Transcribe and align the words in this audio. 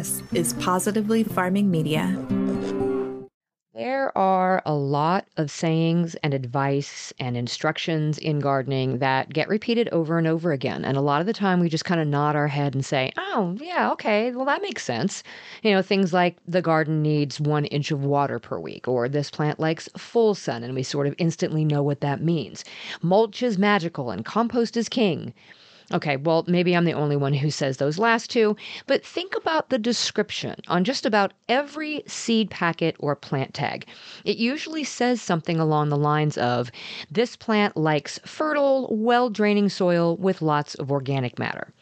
This 0.00 0.22
is 0.32 0.52
Positively 0.54 1.24
Farming 1.24 1.70
Media. 1.70 2.16
There 3.74 4.16
are 4.16 4.62
a 4.64 4.72
lot 4.72 5.26
of 5.36 5.50
sayings 5.50 6.14
and 6.22 6.32
advice 6.32 7.12
and 7.20 7.36
instructions 7.36 8.16
in 8.16 8.38
gardening 8.40 8.96
that 9.00 9.30
get 9.30 9.46
repeated 9.50 9.90
over 9.90 10.16
and 10.16 10.26
over 10.26 10.52
again. 10.52 10.86
And 10.86 10.96
a 10.96 11.02
lot 11.02 11.20
of 11.20 11.26
the 11.26 11.34
time 11.34 11.60
we 11.60 11.68
just 11.68 11.84
kind 11.84 12.00
of 12.00 12.08
nod 12.08 12.34
our 12.34 12.48
head 12.48 12.74
and 12.74 12.82
say, 12.82 13.12
oh, 13.18 13.58
yeah, 13.60 13.92
okay, 13.92 14.32
well, 14.32 14.46
that 14.46 14.62
makes 14.62 14.82
sense. 14.82 15.22
You 15.62 15.72
know, 15.72 15.82
things 15.82 16.14
like 16.14 16.38
the 16.48 16.62
garden 16.62 17.02
needs 17.02 17.38
one 17.38 17.66
inch 17.66 17.90
of 17.90 18.02
water 18.02 18.38
per 18.38 18.58
week, 18.58 18.88
or 18.88 19.06
this 19.06 19.30
plant 19.30 19.60
likes 19.60 19.86
full 19.98 20.34
sun, 20.34 20.64
and 20.64 20.74
we 20.74 20.82
sort 20.82 21.08
of 21.08 21.14
instantly 21.18 21.62
know 21.62 21.82
what 21.82 22.00
that 22.00 22.22
means. 22.22 22.64
Mulch 23.02 23.42
is 23.42 23.58
magical 23.58 24.10
and 24.10 24.24
compost 24.24 24.78
is 24.78 24.88
king. 24.88 25.34
Okay, 25.92 26.16
well, 26.16 26.44
maybe 26.46 26.76
I'm 26.76 26.84
the 26.84 26.92
only 26.92 27.16
one 27.16 27.34
who 27.34 27.50
says 27.50 27.78
those 27.78 27.98
last 27.98 28.30
two, 28.30 28.56
but 28.86 29.04
think 29.04 29.34
about 29.34 29.70
the 29.70 29.78
description 29.78 30.54
on 30.68 30.84
just 30.84 31.04
about 31.04 31.32
every 31.48 32.04
seed 32.06 32.48
packet 32.48 32.94
or 33.00 33.16
plant 33.16 33.54
tag. 33.54 33.86
It 34.24 34.36
usually 34.36 34.84
says 34.84 35.20
something 35.20 35.58
along 35.58 35.88
the 35.88 35.96
lines 35.96 36.38
of 36.38 36.70
this 37.10 37.34
plant 37.34 37.76
likes 37.76 38.20
fertile, 38.24 38.88
well 38.92 39.30
draining 39.30 39.68
soil 39.68 40.16
with 40.16 40.42
lots 40.42 40.76
of 40.76 40.92
organic 40.92 41.40
matter. 41.40 41.72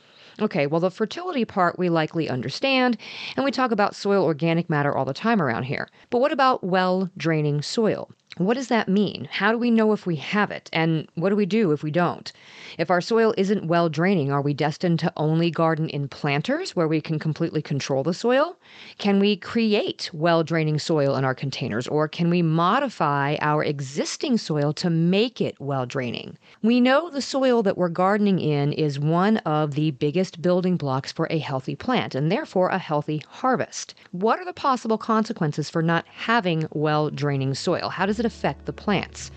Okay, 0.41 0.67
well, 0.67 0.81
the 0.81 0.91
fertility 0.91 1.45
part 1.45 1.79
we 1.79 1.91
likely 1.91 2.31
understand, 2.31 2.97
and 3.37 3.45
we 3.45 3.51
talk 3.51 3.73
about 3.73 3.95
soil 3.95 4.25
organic 4.25 4.71
matter 4.71 4.97
all 4.97 5.05
the 5.05 5.13
time 5.13 5.43
around 5.43 5.65
here. 5.65 5.89
But 6.09 6.21
what 6.21 6.33
about 6.33 6.65
well 6.65 7.11
draining 7.19 7.61
soil? 7.61 8.09
What 8.39 8.55
does 8.55 8.69
that 8.69 8.89
mean? 8.89 9.29
How 9.33 9.51
do 9.51 9.59
we 9.59 9.69
know 9.73 9.93
if 9.93 10.07
we 10.07 10.15
have 10.15 10.53
it? 10.53 10.71
And 10.73 11.09
what 11.17 11.31
do 11.31 11.37
we 11.37 11.45
do 11.45 11.73
if 11.73 11.83
we 11.83 11.91
don't? 11.91 12.33
If 12.79 12.89
our 12.89 13.01
soil 13.01 13.35
isn't 13.37 13.67
well 13.67 13.89
draining, 13.89 14.31
are 14.31 14.41
we 14.41 14.55
destined 14.55 15.01
to 15.01 15.13
only 15.17 15.51
garden 15.51 15.89
in 15.89 16.07
planters 16.07 16.77
where 16.77 16.87
we 16.87 17.01
can 17.01 17.19
completely 17.19 17.61
control 17.61 18.05
the 18.05 18.15
soil? 18.15 18.57
Can 18.99 19.19
we 19.19 19.35
create 19.35 20.09
well 20.13 20.45
draining 20.45 20.79
soil 20.79 21.17
in 21.17 21.25
our 21.25 21.35
containers 21.35 21.89
or 21.89 22.07
can 22.07 22.31
we 22.31 22.41
modify 22.41 23.35
our 23.41 23.65
existing 23.65 24.39
soil 24.39 24.73
to 24.75 24.89
make 24.89 25.41
it 25.41 25.57
well 25.59 25.85
draining? 25.85 26.39
We 26.63 26.81
know 26.81 27.11
the 27.11 27.21
soil 27.21 27.65
that 27.65 27.77
we're 27.77 27.89
gardening 27.89 28.39
in 28.39 28.73
is 28.73 29.01
one 29.01 29.39
of 29.39 29.75
the 29.75 29.91
biggest 29.91 30.41
building 30.41 30.77
blocks 30.77 31.11
for 31.11 31.27
a 31.29 31.39
healthy 31.39 31.75
plant 31.75 32.15
and 32.15 32.31
therefore 32.31 32.69
a 32.69 32.79
healthy 32.79 33.25
harvest. 33.29 33.97
What 34.13 34.39
are 34.39 34.45
the 34.45 34.53
possible 34.53 34.99
consequences 34.99 35.69
for 35.69 35.83
not 35.83 36.07
having 36.07 36.69
well 36.71 37.11
draining 37.11 37.55
soil? 37.55 37.89
How 37.89 38.07
does 38.07 38.21
it 38.21 38.28
affect 38.29 38.67
the 38.67 38.73
plants? 38.73 39.33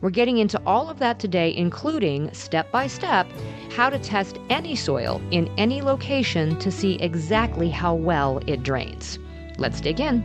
We're 0.00 0.10
getting 0.10 0.38
into 0.38 0.60
all 0.66 0.88
of 0.90 0.98
that 0.98 1.18
today, 1.18 1.52
including 1.56 2.32
step 2.32 2.70
by 2.70 2.86
step 2.86 3.26
how 3.74 3.90
to 3.90 3.98
test 3.98 4.38
any 4.50 4.76
soil 4.76 5.20
in 5.30 5.50
any 5.56 5.82
location 5.82 6.56
to 6.58 6.70
see 6.70 6.94
exactly 6.96 7.70
how 7.70 7.94
well 7.94 8.40
it 8.46 8.62
drains. 8.62 9.18
Let's 9.58 9.80
dig 9.80 9.98
in. 9.98 10.22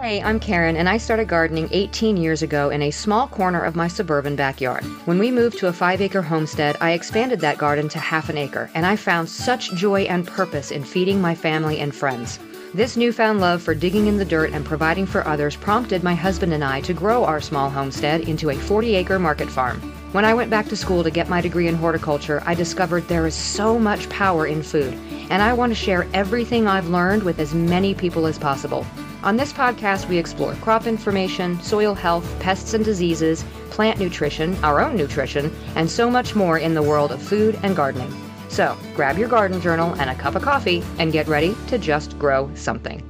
Hey, 0.00 0.20
I'm 0.20 0.38
Karen, 0.38 0.76
and 0.76 0.88
I 0.88 0.98
started 0.98 1.28
gardening 1.28 1.68
18 1.70 2.18
years 2.18 2.42
ago 2.42 2.68
in 2.68 2.82
a 2.82 2.90
small 2.90 3.28
corner 3.28 3.62
of 3.62 3.76
my 3.76 3.88
suburban 3.88 4.36
backyard. 4.36 4.84
When 5.06 5.18
we 5.18 5.30
moved 5.30 5.56
to 5.58 5.68
a 5.68 5.72
five 5.72 6.02
acre 6.02 6.20
homestead, 6.20 6.76
I 6.80 6.90
expanded 6.90 7.40
that 7.40 7.56
garden 7.56 7.88
to 7.90 7.98
half 7.98 8.28
an 8.28 8.36
acre, 8.36 8.68
and 8.74 8.84
I 8.84 8.96
found 8.96 9.30
such 9.30 9.72
joy 9.74 10.02
and 10.02 10.26
purpose 10.26 10.70
in 10.70 10.84
feeding 10.84 11.22
my 11.22 11.34
family 11.34 11.78
and 11.78 11.94
friends. 11.94 12.38
This 12.74 12.96
newfound 12.96 13.40
love 13.40 13.62
for 13.62 13.72
digging 13.72 14.08
in 14.08 14.16
the 14.16 14.24
dirt 14.24 14.50
and 14.50 14.64
providing 14.64 15.06
for 15.06 15.24
others 15.28 15.54
prompted 15.54 16.02
my 16.02 16.16
husband 16.16 16.52
and 16.52 16.64
I 16.64 16.80
to 16.80 16.92
grow 16.92 17.24
our 17.24 17.40
small 17.40 17.70
homestead 17.70 18.22
into 18.22 18.50
a 18.50 18.56
40 18.56 18.96
acre 18.96 19.20
market 19.20 19.48
farm. 19.48 19.80
When 20.10 20.24
I 20.24 20.34
went 20.34 20.50
back 20.50 20.66
to 20.70 20.76
school 20.76 21.04
to 21.04 21.10
get 21.12 21.28
my 21.28 21.40
degree 21.40 21.68
in 21.68 21.76
horticulture, 21.76 22.42
I 22.44 22.54
discovered 22.54 23.06
there 23.06 23.28
is 23.28 23.34
so 23.36 23.78
much 23.78 24.08
power 24.08 24.48
in 24.48 24.60
food, 24.60 24.92
and 25.30 25.40
I 25.40 25.52
want 25.52 25.70
to 25.70 25.76
share 25.76 26.08
everything 26.12 26.66
I've 26.66 26.88
learned 26.88 27.22
with 27.22 27.38
as 27.38 27.54
many 27.54 27.94
people 27.94 28.26
as 28.26 28.40
possible. 28.40 28.84
On 29.22 29.36
this 29.36 29.52
podcast, 29.52 30.08
we 30.08 30.18
explore 30.18 30.54
crop 30.56 30.88
information, 30.88 31.62
soil 31.62 31.94
health, 31.94 32.28
pests 32.40 32.74
and 32.74 32.84
diseases, 32.84 33.44
plant 33.70 34.00
nutrition, 34.00 34.56
our 34.64 34.80
own 34.80 34.96
nutrition, 34.96 35.54
and 35.76 35.88
so 35.88 36.10
much 36.10 36.34
more 36.34 36.58
in 36.58 36.74
the 36.74 36.82
world 36.82 37.12
of 37.12 37.22
food 37.22 37.56
and 37.62 37.76
gardening. 37.76 38.12
So 38.54 38.78
grab 38.94 39.18
your 39.18 39.28
garden 39.28 39.60
journal 39.60 39.94
and 39.94 40.08
a 40.08 40.14
cup 40.14 40.36
of 40.36 40.42
coffee 40.42 40.80
and 41.00 41.10
get 41.10 41.26
ready 41.26 41.56
to 41.66 41.76
just 41.76 42.16
grow 42.20 42.48
something. 42.54 43.02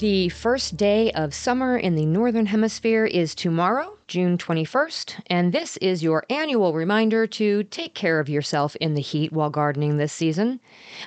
The 0.00 0.30
first 0.30 0.78
day 0.78 1.12
of 1.12 1.34
summer 1.34 1.76
in 1.76 1.96
the 1.96 2.06
Northern 2.06 2.46
Hemisphere 2.46 3.04
is 3.04 3.34
tomorrow, 3.34 3.98
June 4.12 4.36
21st, 4.36 5.22
and 5.28 5.54
this 5.54 5.78
is 5.78 6.02
your 6.02 6.26
annual 6.28 6.74
reminder 6.74 7.26
to 7.26 7.64
take 7.64 7.94
care 7.94 8.20
of 8.20 8.28
yourself 8.28 8.76
in 8.76 8.92
the 8.92 9.00
heat 9.00 9.32
while 9.32 9.48
gardening 9.48 9.96
this 9.96 10.12
season. 10.12 10.60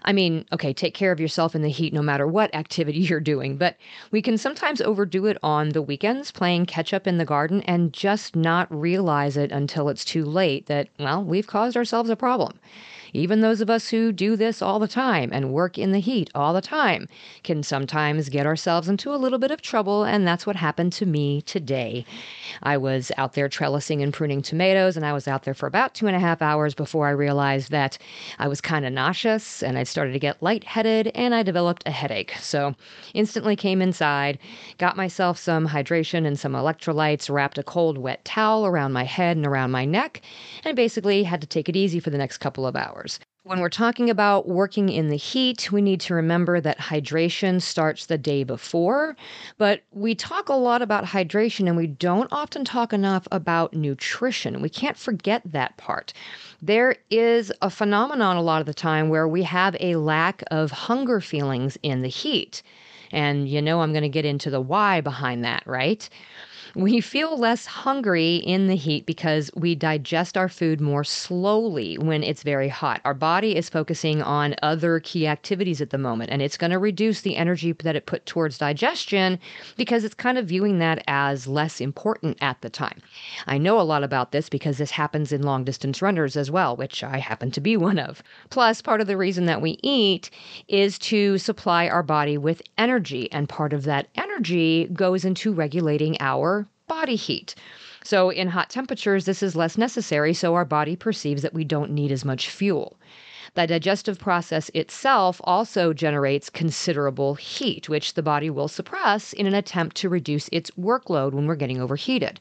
I 0.03 0.11
mean, 0.11 0.43
okay, 0.51 0.73
take 0.73 0.95
care 0.95 1.11
of 1.11 1.19
yourself 1.19 1.53
in 1.53 1.61
the 1.61 1.69
heat 1.69 1.93
no 1.93 2.01
matter 2.01 2.25
what 2.25 2.55
activity 2.55 2.97
you're 3.01 3.19
doing, 3.19 3.57
but 3.57 3.77
we 4.09 4.23
can 4.23 4.39
sometimes 4.39 4.81
overdo 4.81 5.27
it 5.27 5.37
on 5.43 5.69
the 5.69 5.83
weekends 5.83 6.31
playing 6.31 6.65
catch 6.65 6.95
up 6.95 7.05
in 7.05 7.19
the 7.19 7.25
garden 7.25 7.61
and 7.67 7.93
just 7.93 8.35
not 8.35 8.67
realize 8.75 9.37
it 9.37 9.51
until 9.51 9.87
it's 9.87 10.03
too 10.03 10.25
late 10.25 10.65
that, 10.65 10.87
well, 10.97 11.23
we've 11.23 11.45
caused 11.45 11.77
ourselves 11.77 12.09
a 12.09 12.15
problem. 12.15 12.59
Even 13.15 13.39
those 13.39 13.61
of 13.61 13.69
us 13.69 13.89
who 13.89 14.11
do 14.11 14.35
this 14.35 14.61
all 14.61 14.77
the 14.77 14.89
time 14.89 15.29
and 15.31 15.53
work 15.53 15.77
in 15.77 15.93
the 15.93 15.99
heat 15.99 16.29
all 16.35 16.53
the 16.53 16.59
time 16.59 17.07
can 17.43 17.63
sometimes 17.63 18.27
get 18.27 18.45
ourselves 18.45 18.89
into 18.89 19.13
a 19.13 19.15
little 19.15 19.39
bit 19.39 19.51
of 19.51 19.61
trouble, 19.61 20.03
and 20.03 20.27
that's 20.27 20.45
what 20.45 20.57
happened 20.57 20.91
to 20.93 21.05
me 21.05 21.41
today. 21.43 22.05
I 22.61 22.75
was 22.77 22.94
out 23.17 23.33
there 23.33 23.49
trellising 23.49 24.01
and 24.01 24.13
pruning 24.13 24.41
tomatoes, 24.41 24.95
and 24.95 25.05
I 25.05 25.13
was 25.13 25.27
out 25.27 25.43
there 25.43 25.53
for 25.53 25.67
about 25.67 25.93
two 25.93 26.07
and 26.07 26.15
a 26.15 26.19
half 26.19 26.41
hours 26.41 26.73
before 26.73 27.07
I 27.07 27.11
realized 27.11 27.71
that 27.71 27.97
I 28.39 28.47
was 28.47 28.61
kind 28.61 28.85
of 28.85 28.93
nauseous 28.93 29.61
and 29.61 29.77
I 29.77 29.83
started 29.83 30.13
to 30.13 30.19
get 30.19 30.41
lightheaded 30.41 31.11
and 31.15 31.35
I 31.35 31.43
developed 31.43 31.83
a 31.85 31.91
headache. 31.91 32.33
So 32.39 32.73
instantly 33.13 33.55
came 33.55 33.81
inside, 33.81 34.39
got 34.77 34.97
myself 34.97 35.37
some 35.37 35.67
hydration 35.67 36.25
and 36.25 36.39
some 36.39 36.53
electrolytes, 36.53 37.29
wrapped 37.29 37.57
a 37.57 37.63
cold, 37.63 37.97
wet 37.97 38.23
towel 38.25 38.65
around 38.65 38.93
my 38.93 39.03
head 39.03 39.37
and 39.37 39.45
around 39.45 39.71
my 39.71 39.85
neck, 39.85 40.21
and 40.63 40.75
basically 40.75 41.23
had 41.23 41.41
to 41.41 41.47
take 41.47 41.69
it 41.69 41.75
easy 41.75 41.99
for 41.99 42.09
the 42.09 42.17
next 42.17 42.37
couple 42.37 42.65
of 42.65 42.75
hours. 42.75 43.19
When 43.45 43.59
we're 43.59 43.69
talking 43.69 44.09
about 44.09 44.47
working 44.47 44.89
in 44.89 45.09
the 45.09 45.17
heat, 45.17 45.71
we 45.71 45.79
need 45.79 45.99
to 46.01 46.15
remember 46.15 46.59
that 46.59 46.79
hydration 46.79 47.61
starts 47.61 48.07
the 48.07 48.17
day 48.17 48.43
before. 48.43 49.15
But 49.59 49.83
we 49.91 50.15
talk 50.15 50.49
a 50.49 50.55
lot 50.55 50.81
about 50.81 51.05
hydration 51.05 51.67
and 51.67 51.77
we 51.77 51.85
don't 51.85 52.27
often 52.31 52.65
talk 52.65 52.91
enough 52.91 53.27
about 53.31 53.75
nutrition. 53.75 54.63
We 54.63 54.69
can't 54.69 54.97
forget 54.97 55.43
that 55.45 55.77
part. 55.77 56.11
There 56.59 56.95
is 57.11 57.53
a 57.61 57.69
phenomenon 57.69 58.35
a 58.35 58.41
lot 58.41 58.61
of 58.61 58.65
the 58.65 58.73
time 58.73 59.09
where 59.09 59.27
we 59.27 59.43
have 59.43 59.77
a 59.79 59.95
lack 59.95 60.43
of 60.49 60.71
hunger 60.71 61.21
feelings 61.21 61.77
in 61.83 62.01
the 62.01 62.07
heat. 62.07 62.63
And 63.11 63.47
you 63.47 63.61
know, 63.61 63.81
I'm 63.81 63.93
going 63.93 64.01
to 64.01 64.09
get 64.09 64.25
into 64.25 64.49
the 64.49 64.59
why 64.59 65.01
behind 65.01 65.45
that, 65.45 65.61
right? 65.67 66.09
We 66.75 66.99
feel 66.99 67.37
less 67.37 67.65
hungry 67.65 68.35
in 68.35 68.67
the 68.67 68.75
heat 68.75 69.05
because 69.05 69.49
we 69.55 69.75
digest 69.75 70.35
our 70.35 70.49
food 70.49 70.81
more 70.81 71.05
slowly 71.05 71.97
when 71.97 72.21
it's 72.21 72.43
very 72.43 72.67
hot. 72.67 72.99
Our 73.05 73.13
body 73.13 73.55
is 73.55 73.69
focusing 73.69 74.21
on 74.21 74.55
other 74.61 74.99
key 74.99 75.25
activities 75.25 75.79
at 75.79 75.91
the 75.91 75.97
moment, 75.97 76.31
and 76.31 76.41
it's 76.41 76.57
going 76.57 76.71
to 76.71 76.77
reduce 76.77 77.21
the 77.21 77.37
energy 77.37 77.71
that 77.71 77.95
it 77.95 78.07
put 78.07 78.25
towards 78.25 78.57
digestion 78.57 79.39
because 79.77 80.03
it's 80.03 80.13
kind 80.13 80.37
of 80.37 80.47
viewing 80.47 80.79
that 80.79 81.01
as 81.07 81.47
less 81.47 81.79
important 81.79 82.37
at 82.41 82.59
the 82.59 82.69
time. 82.69 83.01
I 83.47 83.57
know 83.57 83.79
a 83.79 83.83
lot 83.83 84.03
about 84.03 84.33
this 84.33 84.49
because 84.49 84.77
this 84.77 84.91
happens 84.91 85.31
in 85.31 85.43
long 85.43 85.63
distance 85.63 86.01
runners 86.01 86.35
as 86.35 86.51
well, 86.51 86.75
which 86.75 87.05
I 87.05 87.19
happen 87.19 87.51
to 87.51 87.61
be 87.61 87.77
one 87.85 87.99
of. 87.99 88.21
Plus, 88.49 88.81
part 88.81 88.99
of 88.99 89.07
the 89.07 89.15
reason 89.15 89.45
that 89.45 89.61
we 89.61 89.79
eat 89.81 90.29
is 90.67 90.99
to 90.99 91.37
supply 91.37 91.87
our 91.87 92.03
body 92.03 92.37
with 92.37 92.61
energy, 92.77 93.31
and 93.31 93.47
part 93.47 93.71
of 93.71 93.85
that 93.85 94.09
energy 94.15 94.89
goes 94.93 95.23
into 95.23 95.53
regulating 95.53 96.17
our 96.19 96.64
body 96.87 97.15
heat. 97.15 97.55
So, 98.03 98.29
in 98.29 98.49
hot 98.49 98.69
temperatures, 98.69 99.25
this 99.25 99.41
is 99.41 99.55
less 99.55 99.77
necessary, 99.77 100.33
so 100.33 100.53
our 100.53 100.65
body 100.65 100.95
perceives 100.95 101.41
that 101.41 101.53
we 101.53 101.63
don't 101.63 101.91
need 101.91 102.11
as 102.11 102.23
much 102.23 102.49
fuel. 102.49 102.97
The 103.55 103.67
digestive 103.67 104.19
process 104.19 104.69
itself 104.73 105.39
also 105.43 105.93
generates 105.93 106.49
considerable 106.49 107.35
heat, 107.35 107.87
which 107.87 108.13
the 108.13 108.21
body 108.21 108.49
will 108.49 108.67
suppress 108.67 109.33
in 109.33 109.47
an 109.47 109.53
attempt 109.53 109.95
to 109.97 110.09
reduce 110.09 110.49
its 110.51 110.71
workload 110.71 111.31
when 111.31 111.47
we're 111.47 111.55
getting 111.55 111.79
overheated. 111.79 112.39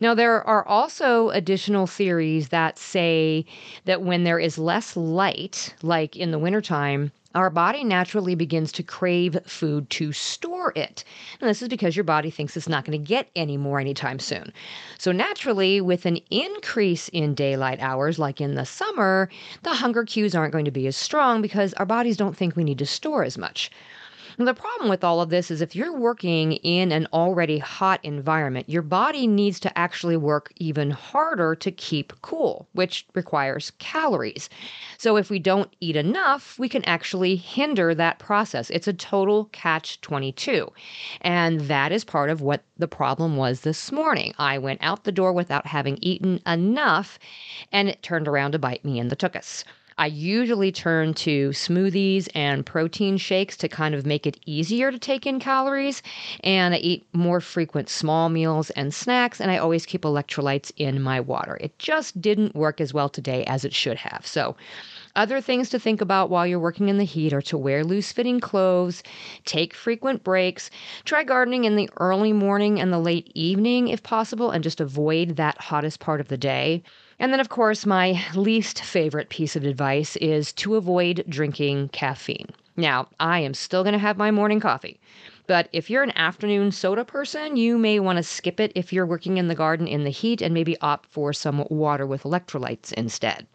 Now, 0.00 0.14
there 0.14 0.42
are 0.46 0.66
also 0.66 1.28
additional 1.28 1.86
theories 1.86 2.48
that 2.48 2.78
say 2.78 3.44
that 3.84 4.02
when 4.02 4.24
there 4.24 4.38
is 4.38 4.56
less 4.56 4.96
light, 4.96 5.74
like 5.82 6.16
in 6.16 6.30
the 6.30 6.38
wintertime, 6.38 7.12
our 7.34 7.50
body 7.50 7.84
naturally 7.84 8.34
begins 8.34 8.72
to 8.72 8.82
crave 8.82 9.38
food 9.46 9.88
to 9.90 10.12
store 10.12 10.72
it. 10.74 11.04
And 11.40 11.48
this 11.48 11.62
is 11.62 11.68
because 11.68 11.96
your 11.96 12.04
body 12.04 12.30
thinks 12.30 12.56
it's 12.56 12.68
not 12.68 12.84
going 12.84 12.98
to 12.98 13.08
get 13.08 13.30
any 13.36 13.56
more 13.56 13.78
anytime 13.78 14.18
soon. 14.18 14.52
So, 14.98 15.12
naturally, 15.12 15.80
with 15.80 16.06
an 16.06 16.18
increase 16.30 17.08
in 17.08 17.34
daylight 17.34 17.80
hours, 17.80 18.18
like 18.18 18.40
in 18.40 18.54
the 18.54 18.66
summer, 18.66 19.28
the 19.62 19.74
hunger 19.74 20.04
cues 20.04 20.34
aren't 20.34 20.52
going 20.52 20.64
to 20.64 20.70
be 20.70 20.86
as 20.86 20.96
strong 20.96 21.40
because 21.40 21.72
our 21.74 21.86
bodies 21.86 22.16
don't 22.16 22.36
think 22.36 22.56
we 22.56 22.64
need 22.64 22.78
to 22.78 22.86
store 22.86 23.24
as 23.24 23.38
much. 23.38 23.70
The 24.42 24.54
problem 24.54 24.88
with 24.88 25.04
all 25.04 25.20
of 25.20 25.28
this 25.28 25.50
is 25.50 25.60
if 25.60 25.76
you're 25.76 25.94
working 25.94 26.52
in 26.52 26.92
an 26.92 27.06
already 27.12 27.58
hot 27.58 28.00
environment, 28.02 28.70
your 28.70 28.80
body 28.80 29.26
needs 29.26 29.60
to 29.60 29.78
actually 29.78 30.16
work 30.16 30.50
even 30.56 30.90
harder 30.90 31.54
to 31.56 31.70
keep 31.70 32.14
cool, 32.22 32.66
which 32.72 33.06
requires 33.14 33.72
calories. 33.78 34.48
So 34.96 35.18
if 35.18 35.28
we 35.28 35.40
don't 35.40 35.70
eat 35.80 35.94
enough, 35.94 36.58
we 36.58 36.70
can 36.70 36.82
actually 36.86 37.36
hinder 37.36 37.94
that 37.94 38.18
process. 38.18 38.70
It's 38.70 38.88
a 38.88 38.94
total 38.94 39.44
catch 39.52 40.00
22. 40.00 40.72
And 41.20 41.60
that 41.60 41.92
is 41.92 42.02
part 42.02 42.30
of 42.30 42.40
what 42.40 42.64
the 42.78 42.88
problem 42.88 43.36
was 43.36 43.60
this 43.60 43.92
morning. 43.92 44.32
I 44.38 44.56
went 44.56 44.82
out 44.82 45.04
the 45.04 45.12
door 45.12 45.34
without 45.34 45.66
having 45.66 45.98
eaten 46.00 46.40
enough, 46.46 47.18
and 47.72 47.90
it 47.90 48.02
turned 48.02 48.26
around 48.26 48.52
to 48.52 48.58
bite 48.58 48.86
me 48.86 48.98
in 48.98 49.08
the 49.08 49.16
tuchus. 49.16 49.64
I 50.00 50.06
usually 50.06 50.72
turn 50.72 51.12
to 51.12 51.50
smoothies 51.50 52.26
and 52.34 52.64
protein 52.64 53.18
shakes 53.18 53.54
to 53.58 53.68
kind 53.68 53.94
of 53.94 54.06
make 54.06 54.26
it 54.26 54.40
easier 54.46 54.90
to 54.90 54.98
take 54.98 55.26
in 55.26 55.38
calories. 55.38 56.02
And 56.42 56.72
I 56.72 56.78
eat 56.78 57.06
more 57.12 57.38
frequent 57.42 57.90
small 57.90 58.30
meals 58.30 58.70
and 58.70 58.94
snacks, 58.94 59.42
and 59.42 59.50
I 59.50 59.58
always 59.58 59.84
keep 59.84 60.00
electrolytes 60.00 60.72
in 60.78 61.02
my 61.02 61.20
water. 61.20 61.58
It 61.60 61.78
just 61.78 62.18
didn't 62.18 62.56
work 62.56 62.80
as 62.80 62.94
well 62.94 63.10
today 63.10 63.44
as 63.44 63.62
it 63.66 63.74
should 63.74 63.98
have. 63.98 64.26
So, 64.26 64.56
other 65.16 65.42
things 65.42 65.68
to 65.68 65.78
think 65.78 66.00
about 66.00 66.30
while 66.30 66.46
you're 66.46 66.58
working 66.58 66.88
in 66.88 66.96
the 66.96 67.04
heat 67.04 67.34
are 67.34 67.42
to 67.42 67.58
wear 67.58 67.84
loose 67.84 68.10
fitting 68.10 68.40
clothes, 68.40 69.02
take 69.44 69.74
frequent 69.74 70.24
breaks, 70.24 70.70
try 71.04 71.24
gardening 71.24 71.64
in 71.64 71.76
the 71.76 71.90
early 71.98 72.32
morning 72.32 72.80
and 72.80 72.90
the 72.90 72.98
late 72.98 73.30
evening 73.34 73.88
if 73.88 74.02
possible, 74.02 74.50
and 74.50 74.64
just 74.64 74.80
avoid 74.80 75.36
that 75.36 75.60
hottest 75.60 76.00
part 76.00 76.22
of 76.22 76.28
the 76.28 76.38
day. 76.38 76.82
And 77.20 77.34
then, 77.34 77.38
of 77.40 77.50
course, 77.50 77.84
my 77.84 78.24
least 78.34 78.82
favorite 78.82 79.28
piece 79.28 79.54
of 79.54 79.64
advice 79.64 80.16
is 80.16 80.54
to 80.54 80.76
avoid 80.76 81.22
drinking 81.28 81.90
caffeine. 81.90 82.48
Now, 82.78 83.08
I 83.20 83.40
am 83.40 83.52
still 83.52 83.82
going 83.84 83.92
to 83.92 83.98
have 83.98 84.16
my 84.16 84.30
morning 84.30 84.58
coffee. 84.58 84.98
But 85.46 85.68
if 85.70 85.90
you're 85.90 86.02
an 86.02 86.16
afternoon 86.16 86.72
soda 86.72 87.04
person, 87.04 87.58
you 87.58 87.76
may 87.76 88.00
want 88.00 88.16
to 88.16 88.22
skip 88.22 88.58
it 88.58 88.72
if 88.74 88.90
you're 88.90 89.04
working 89.04 89.36
in 89.36 89.48
the 89.48 89.54
garden 89.54 89.86
in 89.86 90.04
the 90.04 90.10
heat 90.10 90.40
and 90.40 90.54
maybe 90.54 90.80
opt 90.80 91.10
for 91.10 91.34
some 91.34 91.66
water 91.68 92.06
with 92.06 92.22
electrolytes 92.22 92.90
instead. 92.94 93.46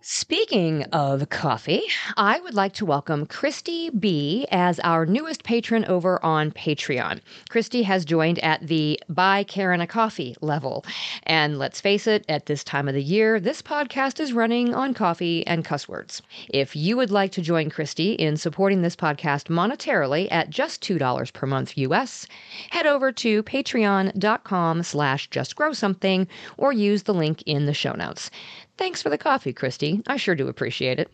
Speaking 0.00 0.84
of 0.92 1.28
coffee, 1.28 1.82
I 2.16 2.38
would 2.40 2.54
like 2.54 2.72
to 2.74 2.86
welcome 2.86 3.26
Christy 3.26 3.90
B 3.90 4.46
as 4.52 4.78
our 4.80 5.04
newest 5.04 5.42
patron 5.42 5.84
over 5.86 6.24
on 6.24 6.52
Patreon. 6.52 7.20
Christy 7.48 7.82
has 7.82 8.04
joined 8.04 8.38
at 8.38 8.64
the 8.64 9.00
Buy 9.08 9.42
Karen 9.42 9.80
a 9.80 9.88
Coffee 9.88 10.36
level. 10.40 10.84
And 11.24 11.58
let's 11.58 11.80
face 11.80 12.06
it, 12.06 12.24
at 12.28 12.46
this 12.46 12.62
time 12.62 12.86
of 12.86 12.94
the 12.94 13.02
year, 13.02 13.40
this 13.40 13.60
podcast 13.60 14.20
is 14.20 14.32
running 14.32 14.72
on 14.72 14.94
coffee 14.94 15.44
and 15.48 15.64
cuss 15.64 15.88
words. 15.88 16.22
If 16.48 16.76
you 16.76 16.96
would 16.96 17.10
like 17.10 17.32
to 17.32 17.42
join 17.42 17.68
Christy 17.68 18.12
in 18.12 18.36
supporting 18.36 18.82
this 18.82 18.96
podcast 18.96 19.48
monetarily 19.48 20.28
at 20.30 20.48
just 20.48 20.80
$2 20.80 21.32
per 21.32 21.46
month 21.46 21.76
US, 21.76 22.24
head 22.70 22.86
over 22.86 23.10
to 23.10 23.42
patreon.com 23.42 24.82
slash 24.84 25.28
justgrowsomething 25.30 26.28
or 26.56 26.72
use 26.72 27.02
the 27.02 27.14
link 27.14 27.42
in 27.46 27.66
the 27.66 27.74
show 27.74 27.94
notes. 27.94 28.30
Thanks 28.78 29.02
for 29.02 29.10
the 29.10 29.18
coffee, 29.18 29.52
Christy. 29.52 29.87
I 30.06 30.16
sure 30.16 30.34
do 30.34 30.48
appreciate 30.48 30.98
it. 30.98 31.10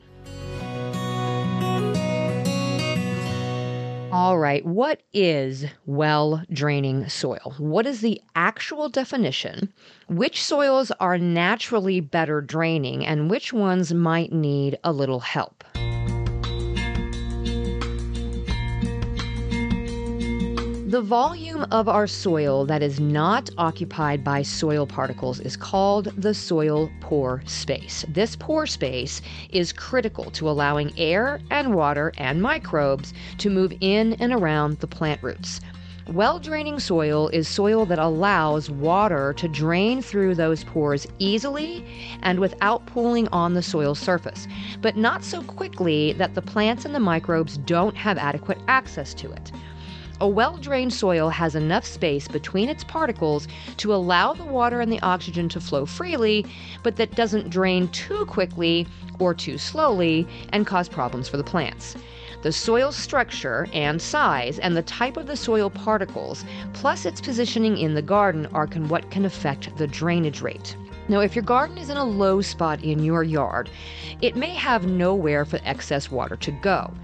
All 4.14 4.38
right, 4.38 4.64
what 4.64 5.02
is 5.12 5.64
well 5.86 6.44
draining 6.52 7.08
soil? 7.08 7.54
What 7.58 7.84
is 7.84 8.00
the 8.00 8.22
actual 8.36 8.88
definition? 8.88 9.72
Which 10.08 10.40
soils 10.40 10.92
are 11.00 11.18
naturally 11.18 11.98
better 12.00 12.40
draining 12.40 13.04
and 13.04 13.28
which 13.28 13.52
ones 13.52 13.92
might 13.92 14.32
need 14.32 14.78
a 14.84 14.92
little 14.92 15.18
help? 15.18 15.64
The 20.94 21.02
volume 21.02 21.66
of 21.72 21.88
our 21.88 22.06
soil 22.06 22.64
that 22.66 22.80
is 22.80 23.00
not 23.00 23.50
occupied 23.58 24.22
by 24.22 24.42
soil 24.42 24.86
particles 24.86 25.40
is 25.40 25.56
called 25.56 26.12
the 26.16 26.32
soil 26.34 26.88
pore 27.00 27.42
space. 27.46 28.04
This 28.08 28.36
pore 28.36 28.68
space 28.68 29.20
is 29.50 29.72
critical 29.72 30.30
to 30.30 30.48
allowing 30.48 30.96
air 30.96 31.40
and 31.50 31.74
water 31.74 32.12
and 32.16 32.40
microbes 32.40 33.12
to 33.38 33.50
move 33.50 33.72
in 33.80 34.12
and 34.20 34.32
around 34.32 34.78
the 34.78 34.86
plant 34.86 35.20
roots. 35.20 35.60
Well 36.06 36.38
draining 36.38 36.78
soil 36.78 37.26
is 37.30 37.48
soil 37.48 37.84
that 37.86 37.98
allows 37.98 38.70
water 38.70 39.32
to 39.32 39.48
drain 39.48 40.00
through 40.00 40.36
those 40.36 40.62
pores 40.62 41.08
easily 41.18 41.84
and 42.22 42.38
without 42.38 42.86
pooling 42.86 43.26
on 43.32 43.54
the 43.54 43.62
soil 43.62 43.96
surface, 43.96 44.46
but 44.80 44.96
not 44.96 45.24
so 45.24 45.42
quickly 45.42 46.12
that 46.12 46.36
the 46.36 46.42
plants 46.42 46.84
and 46.84 46.94
the 46.94 47.00
microbes 47.00 47.58
don't 47.58 47.96
have 47.96 48.16
adequate 48.16 48.58
access 48.68 49.12
to 49.14 49.32
it. 49.32 49.50
A 50.20 50.28
well 50.28 50.56
drained 50.58 50.92
soil 50.92 51.28
has 51.28 51.56
enough 51.56 51.84
space 51.84 52.28
between 52.28 52.68
its 52.68 52.84
particles 52.84 53.48
to 53.78 53.92
allow 53.92 54.32
the 54.32 54.44
water 54.44 54.80
and 54.80 54.92
the 54.92 55.00
oxygen 55.00 55.48
to 55.48 55.60
flow 55.60 55.86
freely, 55.86 56.46
but 56.84 56.94
that 56.96 57.16
doesn't 57.16 57.50
drain 57.50 57.88
too 57.88 58.24
quickly 58.26 58.86
or 59.18 59.34
too 59.34 59.58
slowly 59.58 60.28
and 60.52 60.68
cause 60.68 60.88
problems 60.88 61.28
for 61.28 61.36
the 61.36 61.42
plants. 61.42 61.96
The 62.42 62.52
soil 62.52 62.92
structure 62.92 63.66
and 63.72 64.00
size 64.00 64.60
and 64.60 64.76
the 64.76 64.82
type 64.82 65.16
of 65.16 65.26
the 65.26 65.36
soil 65.36 65.68
particles, 65.68 66.44
plus 66.74 67.06
its 67.06 67.20
positioning 67.20 67.76
in 67.76 67.94
the 67.94 68.02
garden, 68.02 68.46
are 68.52 68.68
can, 68.68 68.88
what 68.88 69.10
can 69.10 69.24
affect 69.24 69.76
the 69.78 69.88
drainage 69.88 70.42
rate. 70.42 70.76
Now, 71.08 71.20
if 71.20 71.34
your 71.34 71.44
garden 71.44 71.76
is 71.76 71.90
in 71.90 71.96
a 71.96 72.04
low 72.04 72.40
spot 72.40 72.84
in 72.84 73.02
your 73.02 73.24
yard, 73.24 73.68
it 74.22 74.36
may 74.36 74.54
have 74.54 74.86
nowhere 74.86 75.44
for 75.44 75.58
excess 75.64 76.08
water 76.08 76.36
to 76.36 76.52
go. 76.52 76.94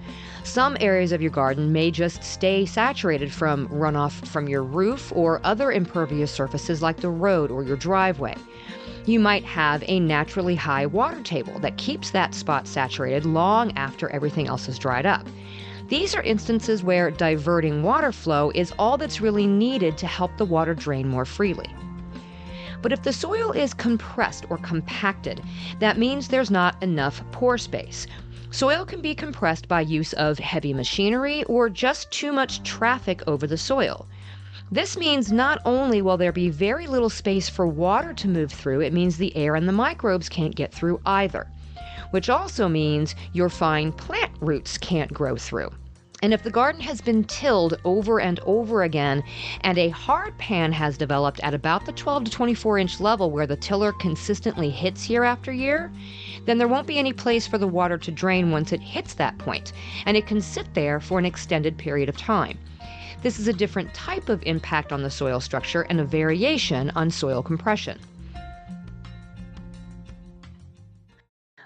Some 0.42 0.76
areas 0.80 1.12
of 1.12 1.20
your 1.20 1.30
garden 1.30 1.72
may 1.72 1.90
just 1.90 2.24
stay 2.24 2.64
saturated 2.64 3.32
from 3.32 3.68
runoff 3.68 4.26
from 4.26 4.48
your 4.48 4.62
roof 4.62 5.12
or 5.14 5.40
other 5.44 5.70
impervious 5.70 6.30
surfaces 6.30 6.82
like 6.82 6.96
the 6.96 7.10
road 7.10 7.50
or 7.50 7.62
your 7.62 7.76
driveway. 7.76 8.34
You 9.06 9.20
might 9.20 9.44
have 9.44 9.84
a 9.86 10.00
naturally 10.00 10.54
high 10.54 10.86
water 10.86 11.22
table 11.22 11.58
that 11.60 11.76
keeps 11.76 12.10
that 12.10 12.34
spot 12.34 12.66
saturated 12.66 13.26
long 13.26 13.76
after 13.76 14.08
everything 14.10 14.46
else 14.46 14.66
has 14.66 14.78
dried 14.78 15.06
up. 15.06 15.26
These 15.88 16.14
are 16.14 16.22
instances 16.22 16.82
where 16.82 17.10
diverting 17.10 17.82
water 17.82 18.12
flow 18.12 18.50
is 18.54 18.72
all 18.78 18.96
that's 18.96 19.20
really 19.20 19.46
needed 19.46 19.98
to 19.98 20.06
help 20.06 20.36
the 20.36 20.44
water 20.44 20.74
drain 20.74 21.08
more 21.08 21.24
freely. 21.24 21.68
But 22.80 22.92
if 22.92 23.02
the 23.02 23.12
soil 23.12 23.52
is 23.52 23.74
compressed 23.74 24.46
or 24.48 24.56
compacted, 24.58 25.42
that 25.80 25.98
means 25.98 26.28
there's 26.28 26.50
not 26.50 26.82
enough 26.82 27.22
pore 27.30 27.58
space, 27.58 28.06
Soil 28.52 28.84
can 28.84 29.00
be 29.00 29.14
compressed 29.14 29.68
by 29.68 29.80
use 29.80 30.12
of 30.14 30.40
heavy 30.40 30.74
machinery 30.74 31.44
or 31.44 31.70
just 31.70 32.10
too 32.10 32.32
much 32.32 32.62
traffic 32.64 33.22
over 33.26 33.46
the 33.46 33.56
soil. 33.56 34.08
This 34.72 34.96
means 34.96 35.30
not 35.30 35.60
only 35.64 36.02
will 36.02 36.16
there 36.16 36.32
be 36.32 36.50
very 36.50 36.88
little 36.88 37.10
space 37.10 37.48
for 37.48 37.66
water 37.66 38.12
to 38.12 38.28
move 38.28 38.50
through, 38.52 38.80
it 38.80 38.92
means 38.92 39.16
the 39.16 39.36
air 39.36 39.54
and 39.54 39.68
the 39.68 39.72
microbes 39.72 40.28
can't 40.28 40.56
get 40.56 40.74
through 40.74 41.00
either. 41.06 41.46
Which 42.10 42.28
also 42.28 42.68
means 42.68 43.14
your 43.32 43.48
fine 43.48 43.92
plant 43.92 44.32
roots 44.40 44.78
can't 44.78 45.12
grow 45.12 45.36
through. 45.36 45.70
And 46.22 46.34
if 46.34 46.42
the 46.42 46.50
garden 46.50 46.82
has 46.82 47.00
been 47.00 47.24
tilled 47.24 47.80
over 47.84 48.20
and 48.20 48.40
over 48.40 48.82
again 48.82 49.22
and 49.62 49.78
a 49.78 49.88
hard 49.88 50.36
pan 50.36 50.70
has 50.72 50.98
developed 50.98 51.40
at 51.40 51.54
about 51.54 51.86
the 51.86 51.92
12 51.92 52.24
to 52.24 52.30
24 52.30 52.78
inch 52.78 53.00
level 53.00 53.30
where 53.30 53.46
the 53.46 53.56
tiller 53.56 53.92
consistently 53.92 54.68
hits 54.68 55.08
year 55.08 55.24
after 55.24 55.50
year, 55.50 55.90
then 56.44 56.58
there 56.58 56.68
won't 56.68 56.86
be 56.86 56.98
any 56.98 57.14
place 57.14 57.46
for 57.46 57.56
the 57.56 57.66
water 57.66 57.96
to 57.96 58.10
drain 58.10 58.50
once 58.50 58.72
it 58.72 58.82
hits 58.82 59.14
that 59.14 59.38
point, 59.38 59.72
and 60.04 60.16
it 60.16 60.26
can 60.26 60.42
sit 60.42 60.74
there 60.74 61.00
for 61.00 61.18
an 61.18 61.24
extended 61.24 61.78
period 61.78 62.08
of 62.08 62.18
time. 62.18 62.58
This 63.22 63.38
is 63.38 63.48
a 63.48 63.52
different 63.52 63.92
type 63.94 64.28
of 64.28 64.42
impact 64.44 64.92
on 64.92 65.02
the 65.02 65.10
soil 65.10 65.40
structure 65.40 65.82
and 65.82 66.00
a 66.00 66.04
variation 66.04 66.90
on 66.90 67.10
soil 67.10 67.42
compression. 67.42 67.98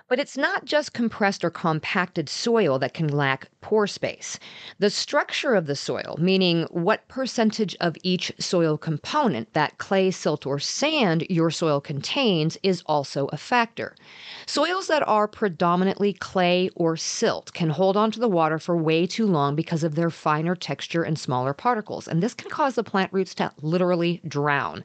But 0.07 0.21
it's 0.21 0.37
not 0.37 0.67
just 0.67 0.93
compressed 0.93 1.45
or 1.45 1.51
compacted 1.51 2.29
soil 2.29 2.79
that 2.79 2.93
can 2.93 3.09
lack 3.09 3.49
pore 3.63 3.87
space. 3.87 4.39
The 4.79 4.91
structure 4.91 5.55
of 5.55 5.67
the 5.67 5.75
soil, 5.75 6.17
meaning 6.21 6.65
what 6.71 7.09
percentage 7.09 7.75
of 7.81 7.97
each 8.03 8.31
soil 8.39 8.77
component, 8.77 9.55
that 9.55 9.79
clay, 9.79 10.11
silt, 10.11 10.45
or 10.45 10.59
sand 10.59 11.27
your 11.31 11.51
soil 11.51 11.81
contains, 11.81 12.59
is 12.63 12.83
also 12.85 13.29
a 13.33 13.39
factor. 13.39 13.97
Soils 14.45 14.89
that 14.89 15.03
are 15.09 15.27
predominantly 15.27 16.13
clay 16.13 16.69
or 16.75 16.99
silt 16.99 17.55
can 17.55 17.71
hold 17.71 17.97
onto 17.97 18.21
the 18.21 18.29
water 18.29 18.59
for 18.59 18.77
way 18.77 19.07
too 19.07 19.27
long 19.27 19.57
because 19.57 19.83
of 19.83 19.95
their 19.95 20.11
finer 20.11 20.55
texture 20.55 21.03
and 21.03 21.19
smaller 21.19 21.55
particles, 21.55 22.07
and 22.07 22.23
this 22.23 22.35
can 22.35 22.51
cause 22.51 22.75
the 22.75 22.85
plant 22.85 23.11
roots 23.11 23.35
to 23.37 23.51
literally 23.63 24.21
drown. 24.29 24.85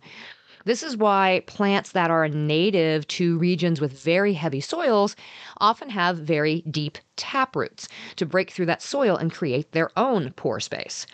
This 0.65 0.83
is 0.83 0.97
why 0.97 1.43
plants 1.47 1.93
that 1.93 2.11
are 2.11 2.27
native 2.27 3.07
to 3.07 3.37
regions 3.37 3.79
with 3.79 3.93
very 3.93 4.33
heavy 4.33 4.61
soils 4.61 5.15
often 5.57 5.89
have 5.89 6.17
very 6.17 6.61
deep 6.69 6.97
tap 7.15 7.55
roots 7.55 7.87
to 8.17 8.25
break 8.25 8.51
through 8.51 8.67
that 8.67 8.81
soil 8.81 9.15
and 9.15 9.31
create 9.31 9.71
their 9.71 9.89
own 9.97 10.31
pore 10.33 10.59
space. 10.59 11.05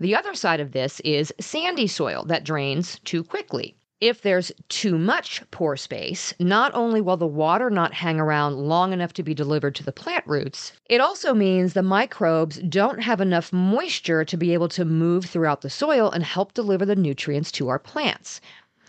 The 0.00 0.14
other 0.14 0.34
side 0.34 0.60
of 0.60 0.72
this 0.72 1.00
is 1.00 1.32
sandy 1.40 1.86
soil 1.86 2.24
that 2.26 2.44
drains 2.44 2.98
too 3.04 3.22
quickly. 3.22 3.76
If 4.00 4.22
there's 4.22 4.52
too 4.68 4.98
much 4.98 5.40
pore 5.50 5.76
space, 5.76 6.34
not 6.38 6.74
only 6.74 7.00
will 7.00 7.16
the 7.16 7.26
water 7.26 7.70
not 7.70 7.94
hang 7.94 8.20
around 8.20 8.56
long 8.56 8.92
enough 8.92 9.12
to 9.14 9.22
be 9.22 9.34
delivered 9.34 9.74
to 9.76 9.84
the 9.84 9.92
plant 9.92 10.26
roots, 10.26 10.72
it 10.90 11.00
also 11.00 11.32
means 11.32 11.72
the 11.72 11.82
microbes 11.82 12.58
don't 12.68 13.00
have 13.02 13.20
enough 13.20 13.52
moisture 13.52 14.24
to 14.24 14.36
be 14.36 14.52
able 14.52 14.68
to 14.68 14.84
move 14.84 15.24
throughout 15.24 15.62
the 15.62 15.70
soil 15.70 16.10
and 16.10 16.24
help 16.24 16.52
deliver 16.54 16.84
the 16.84 16.96
nutrients 16.96 17.50
to 17.52 17.68
our 17.68 17.78
plants. 17.78 18.40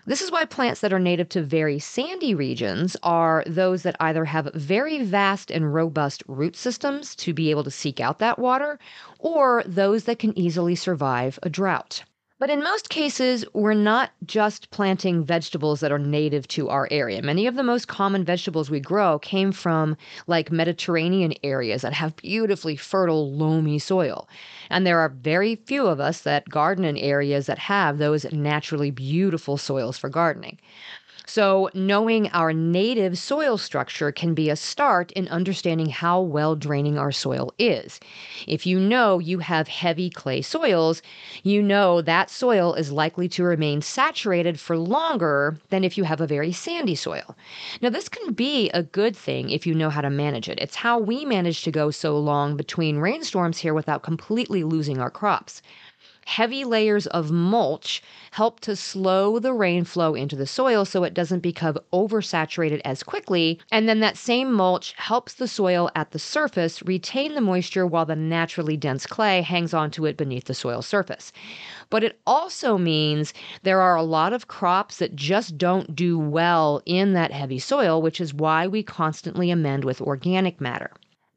This 0.07 0.21
is 0.21 0.31
why 0.31 0.45
plants 0.45 0.81
that 0.81 0.93
are 0.93 0.99
native 0.99 1.29
to 1.29 1.41
very 1.41 1.79
sandy 1.79 2.35
regions 2.35 2.95
are 3.01 3.43
those 3.47 3.81
that 3.81 3.95
either 3.99 4.25
have 4.25 4.51
very 4.53 5.01
vast 5.01 5.49
and 5.49 5.73
robust 5.73 6.21
root 6.27 6.55
systems 6.55 7.15
to 7.15 7.33
be 7.33 7.49
able 7.49 7.63
to 7.63 7.71
seek 7.71 7.99
out 7.99 8.19
that 8.19 8.37
water, 8.37 8.77
or 9.17 9.63
those 9.65 10.03
that 10.03 10.19
can 10.19 10.37
easily 10.37 10.75
survive 10.75 11.39
a 11.41 11.49
drought. 11.49 12.03
But 12.37 12.49
in 12.49 12.61
most 12.61 12.89
cases, 12.89 13.45
we're 13.53 13.73
not 13.73 14.11
just 14.25 14.69
planting 14.69 15.23
vegetables 15.23 15.79
that 15.79 15.93
are 15.93 15.97
native 15.97 16.49
to 16.49 16.67
our 16.67 16.85
area. 16.91 17.21
Many 17.21 17.47
of 17.47 17.55
the 17.55 17.63
most 17.63 17.87
common 17.87 18.25
vegetables 18.25 18.69
we 18.69 18.81
grow 18.81 19.19
came 19.19 19.53
from 19.53 19.95
like 20.27 20.51
Mediterranean 20.51 21.33
areas 21.43 21.83
that 21.83 21.93
have 21.93 22.17
beautifully 22.17 22.75
fertile, 22.75 23.31
loamy 23.31 23.79
soil. 23.79 24.27
And 24.69 24.85
there 24.85 24.99
are 24.99 25.07
very 25.07 25.55
few 25.55 25.87
of 25.87 26.01
us 26.01 26.21
that 26.23 26.49
garden 26.49 26.83
in 26.83 26.97
areas 26.97 27.45
that 27.45 27.57
have 27.57 27.99
those 27.99 28.29
naturally 28.33 28.91
beautiful 28.91 29.55
soils 29.55 29.97
for 29.97 30.09
gardening. 30.09 30.59
So, 31.27 31.69
knowing 31.73 32.29
our 32.29 32.53
native 32.53 33.17
soil 33.17 33.57
structure 33.57 34.11
can 34.11 34.35
be 34.35 34.49
a 34.49 34.55
start 34.55 35.11
in 35.13 35.27
understanding 35.29 35.89
how 35.89 36.21
well 36.21 36.55
draining 36.55 36.99
our 36.99 37.11
soil 37.11 37.51
is. 37.57 37.99
If 38.47 38.65
you 38.67 38.79
know 38.79 39.17
you 39.17 39.39
have 39.39 39.67
heavy 39.67 40.09
clay 40.09 40.41
soils, 40.43 41.01
you 41.43 41.63
know 41.63 42.01
that 42.01 42.29
soil 42.29 42.75
is 42.75 42.91
likely 42.91 43.27
to 43.29 43.43
remain 43.43 43.81
saturated 43.81 44.59
for 44.59 44.77
longer 44.77 45.57
than 45.69 45.83
if 45.83 45.97
you 45.97 46.03
have 46.03 46.21
a 46.21 46.27
very 46.27 46.51
sandy 46.51 46.95
soil. 46.95 47.35
Now, 47.81 47.89
this 47.89 48.07
can 48.07 48.33
be 48.33 48.69
a 48.69 48.83
good 48.83 49.15
thing 49.15 49.49
if 49.49 49.65
you 49.65 49.73
know 49.73 49.89
how 49.89 50.01
to 50.01 50.09
manage 50.11 50.47
it. 50.47 50.59
It's 50.61 50.75
how 50.75 50.99
we 50.99 51.25
manage 51.25 51.63
to 51.63 51.71
go 51.71 51.89
so 51.89 52.17
long 52.19 52.55
between 52.55 52.97
rainstorms 52.97 53.57
here 53.57 53.73
without 53.73 54.03
completely 54.03 54.63
losing 54.63 54.99
our 54.99 55.09
crops. 55.09 55.61
Heavy 56.25 56.65
layers 56.65 57.07
of 57.07 57.31
mulch 57.31 58.01
help 58.31 58.59
to 58.61 58.75
slow 58.75 59.39
the 59.39 59.53
rain 59.53 59.85
flow 59.85 60.15
into 60.15 60.35
the 60.35 60.47
soil 60.47 60.83
so 60.83 61.03
it 61.03 61.13
doesn't 61.13 61.39
become 61.39 61.77
oversaturated 61.93 62.81
as 62.83 63.03
quickly. 63.03 63.59
And 63.71 63.87
then 63.87 63.99
that 64.01 64.17
same 64.17 64.51
mulch 64.51 64.93
helps 64.97 65.33
the 65.33 65.47
soil 65.47 65.89
at 65.95 66.11
the 66.11 66.19
surface 66.19 66.83
retain 66.83 67.35
the 67.35 67.41
moisture 67.41 67.85
while 67.85 68.05
the 68.05 68.15
naturally 68.15 68.75
dense 68.75 69.05
clay 69.05 69.43
hangs 69.43 69.73
onto 69.73 70.05
it 70.05 70.17
beneath 70.17 70.45
the 70.45 70.53
soil 70.53 70.81
surface. 70.81 71.31
But 71.89 72.03
it 72.03 72.19
also 72.25 72.77
means 72.77 73.33
there 73.63 73.79
are 73.79 73.95
a 73.95 74.03
lot 74.03 74.33
of 74.33 74.47
crops 74.47 74.97
that 74.97 75.15
just 75.15 75.57
don't 75.57 75.95
do 75.95 76.17
well 76.17 76.81
in 76.85 77.13
that 77.13 77.31
heavy 77.31 77.59
soil, 77.59 78.01
which 78.01 78.19
is 78.19 78.33
why 78.33 78.67
we 78.67 78.83
constantly 78.83 79.51
amend 79.51 79.85
with 79.85 80.01
organic 80.01 80.59
matter. 80.59 80.91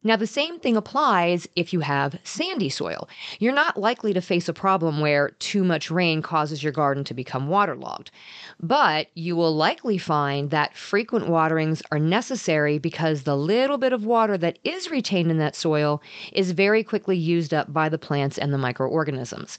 Now, 0.05 0.15
the 0.15 0.29
same 0.29 0.61
thing 0.61 0.77
applies 0.77 1.49
if 1.57 1.73
you 1.73 1.81
have 1.81 2.21
sandy 2.23 2.69
soil. 2.69 3.09
You're 3.41 3.53
not 3.53 3.77
likely 3.77 4.13
to 4.13 4.21
face 4.21 4.49
a 4.49 4.53
problem 4.53 5.01
where 5.01 5.31
too 5.41 5.65
much 5.65 5.91
rain 5.91 6.23
causes 6.23 6.63
your 6.63 6.71
garden 6.71 7.03
to 7.05 7.15
become 7.15 7.49
waterlogged. 7.49 8.13
But 8.61 9.09
you 9.15 9.35
will 9.35 9.57
likely 9.57 9.99
find 9.99 10.51
that 10.51 10.77
frequent 10.77 11.27
waterings 11.27 11.83
are 11.91 11.99
necessary 11.99 12.79
because 12.79 13.25
the 13.25 13.37
little 13.37 13.77
bit 13.77 13.93
of 13.93 14.05
water 14.05 14.39
that 14.39 14.61
is 14.63 14.89
retained 14.89 15.33
in 15.33 15.39
that 15.39 15.57
soil 15.57 16.01
is 16.33 16.53
very 16.53 16.85
quickly 16.85 17.17
used 17.17 17.53
up 17.53 17.73
by 17.73 17.89
the 17.89 17.99
plants 17.99 18.39
and 18.39 18.53
the 18.53 18.59
microorganisms. 18.59 19.59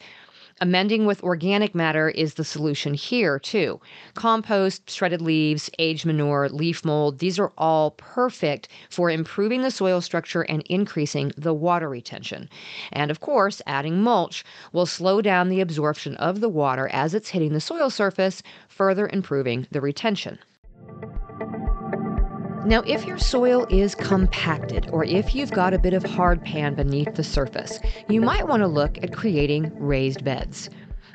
Amending 0.62 1.06
with 1.06 1.24
organic 1.24 1.74
matter 1.74 2.10
is 2.10 2.34
the 2.34 2.44
solution 2.44 2.94
here, 2.94 3.40
too. 3.40 3.80
Compost, 4.14 4.92
shredded 4.92 5.22
leaves, 5.22 5.70
aged 5.80 6.06
manure, 6.06 6.50
leaf 6.50 6.84
mold, 6.84 7.20
these 7.20 7.40
are 7.40 7.54
all 7.58 7.92
perfect 7.92 8.68
for 8.90 9.10
improving 9.10 9.62
the 9.62 9.72
soil 9.72 10.02
structure 10.02 10.42
and 10.42 10.62
increasing 10.64 11.32
the 11.38 11.54
water 11.54 11.88
retention. 11.88 12.50
And 12.92 13.10
of 13.10 13.22
course, 13.22 13.62
adding 13.68 14.02
mulch 14.02 14.44
will 14.74 14.86
slow 14.86 15.22
down 15.22 15.48
the 15.48 15.62
absorption 15.62 16.16
of 16.16 16.42
the 16.42 16.50
water 16.50 16.90
as 16.90 17.14
it's 17.14 17.30
hitting 17.30 17.54
the 17.54 17.62
soil 17.62 17.90
surface, 17.90 18.44
further 18.68 19.10
improving 19.14 19.66
the 19.72 19.80
retention. 19.80 20.40
Now, 22.70 22.84
if 22.86 23.08
your 23.08 23.18
soil 23.18 23.66
is 23.72 23.96
compacted 23.96 24.92
or 24.92 25.04
if 25.04 25.34
you've 25.34 25.50
got 25.50 25.74
a 25.74 25.80
bit 25.80 25.96
of 25.96 26.04
hard 26.04 26.46
pan 26.46 26.76
beneath 26.76 27.16
the 27.16 27.24
surface, 27.24 27.80
you 28.08 28.22
might 28.22 28.48
want 28.48 28.62
to 28.62 28.68
look 28.68 29.00
at 29.02 29.12
creating 29.12 29.72
raised 29.80 30.24
beds. 30.24 30.70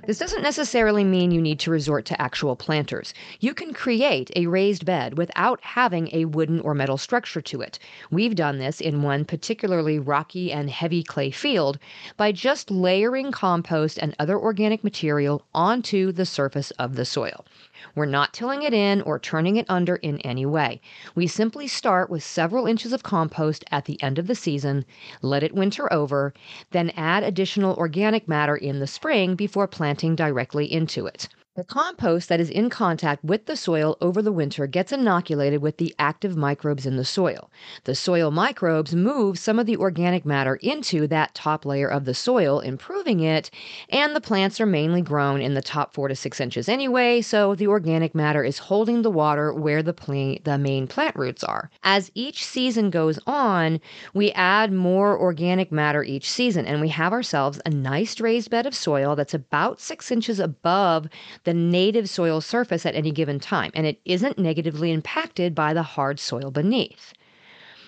This 0.07 0.19
doesn't 0.19 0.43
necessarily 0.43 1.03
mean 1.03 1.31
you 1.31 1.41
need 1.41 1.59
to 1.61 1.71
resort 1.71 2.05
to 2.07 2.21
actual 2.21 2.57
planters. 2.57 3.15
You 3.41 3.55
can 3.55 3.73
create 3.73 4.31
a 4.37 4.47
raised 4.47 4.85
bed 4.85 5.17
without 5.17 5.63
having 5.63 6.11
a 6.13 6.27
wooden 6.27 6.61
or 6.61 6.75
metal 6.75 6.99
structure 6.99 7.41
to 7.41 7.63
it. 7.63 7.79
We've 8.11 8.35
done 8.35 8.59
this 8.59 8.83
in 8.83 9.03
one 9.03 9.25
particularly 9.25 9.99
rocky 9.99 10.53
and 10.53 10.69
heavy 10.69 11.03
clay 11.03 11.31
field 11.31 11.79
by 12.19 12.33
just 12.33 12.71
layering 12.71 13.33
compost 13.33 13.99
and 13.99 14.15
other 14.19 14.39
organic 14.39 14.85
material 14.85 15.47
onto 15.55 16.13
the 16.13 16.27
surface 16.27 16.71
of 16.73 16.97
the 16.97 17.07
soil. 17.07 17.47
We're 17.95 18.05
not 18.05 18.35
tilling 18.35 18.63
it 18.63 18.75
in 18.75 19.01
or 19.03 19.19
turning 19.19 19.57
it 19.57 19.67
under 19.69 19.97
in 19.97 20.19
any 20.21 20.45
way. 20.45 20.81
We 21.15 21.27
simply 21.27 21.67
start 21.67 22.11
with 22.11 22.23
several 22.23 22.67
inches 22.67 22.93
of 22.93 23.03
compost 23.03 23.65
at 23.71 23.87
the 23.87 24.03
end 24.03 24.19
of 24.19 24.27
the 24.27 24.35
season, 24.35 24.85
let 25.23 25.43
it 25.43 25.55
winter 25.55 25.91
over, 25.93 26.35
then 26.73 26.91
add 26.91 27.23
additional 27.23 27.75
organic 27.77 28.29
matter 28.29 28.57
in 28.57 28.81
the 28.81 28.87
spring 28.87 29.35
before 29.35 29.67
planting 29.67 29.94
directly 30.17 30.71
into 30.73 31.07
it. 31.07 31.29
The 31.57 31.63
compost 31.63 32.29
that 32.31 32.41
is 32.41 32.51
in 32.51 32.69
contact 32.69 33.23
with 33.23 33.47
the 33.47 33.57
soil 33.57 33.97
over 34.01 34.21
the 34.21 34.33
winter 34.33 34.67
gets 34.67 34.91
inoculated 34.91 35.63
with 35.63 35.77
the 35.77 35.95
active 36.01 36.37
microbes 36.37 36.85
in 36.85 36.97
the 36.97 37.05
soil. 37.05 37.49
The 37.85 37.95
soil 37.95 38.33
microbes 38.33 38.93
move 38.93 39.39
some 39.39 39.61
of 39.61 39.67
the 39.67 39.77
organic 39.77 40.27
matter 40.27 40.57
into 40.57 41.07
that 41.07 41.33
top 41.33 41.65
layer 41.65 41.87
of 41.87 42.07
the 42.07 42.15
soil, 42.15 42.59
improving 42.59 43.21
it, 43.21 43.53
and 43.89 44.17
the 44.17 44.21
plants 44.21 44.61
are 44.61 44.67
mainly 44.67 45.01
grown 45.01 45.41
in 45.41 45.55
the 45.55 45.63
top 45.63 45.95
four 45.95 46.09
to 46.09 46.17
six 46.17 46.41
inches 46.41 46.69
anyway, 46.69 47.21
so 47.21 47.55
the 47.55 47.69
organic 47.69 48.17
matter 48.17 48.43
is 48.43 48.59
holding 48.59 49.03
the 49.03 49.11
water 49.11 49.55
where 49.55 49.81
the, 49.81 50.41
the 50.43 50.59
main 50.59 50.89
plant 50.89 51.15
roots 51.15 51.45
are. 51.45 51.71
As 51.85 52.11
each 52.17 52.45
season 52.45 52.91
goes 52.91 53.21
on, 53.29 53.81
we 54.13 54.33
add 54.33 54.73
more 54.73 55.17
organic 55.17 55.71
matter 55.71 56.03
each 56.03 56.29
season, 56.29 56.67
and 56.67 56.81
we 56.81 56.89
have 56.89 57.13
ourselves 57.13 57.61
a 57.65 57.71
nice 57.71 58.19
raised 58.19 58.51
bed 58.51 58.67
of 58.67 58.75
soil 58.75 59.15
that's 59.15 59.35
about 59.35 59.81
six 59.81 60.11
inches 60.11 60.41
above 60.41 61.07
the 61.45 61.55
native 61.55 62.11
soil 62.11 62.41
surface 62.41 62.85
at 62.85 62.95
any 62.95 63.11
given 63.11 63.39
time, 63.39 63.71
and 63.75 63.87
it 63.87 64.01
isn't 64.05 64.39
negatively 64.39 64.91
impacted 64.91 65.55
by 65.55 65.73
the 65.73 65.83
hard 65.83 66.19
soil 66.19 66.51
beneath. 66.51 67.13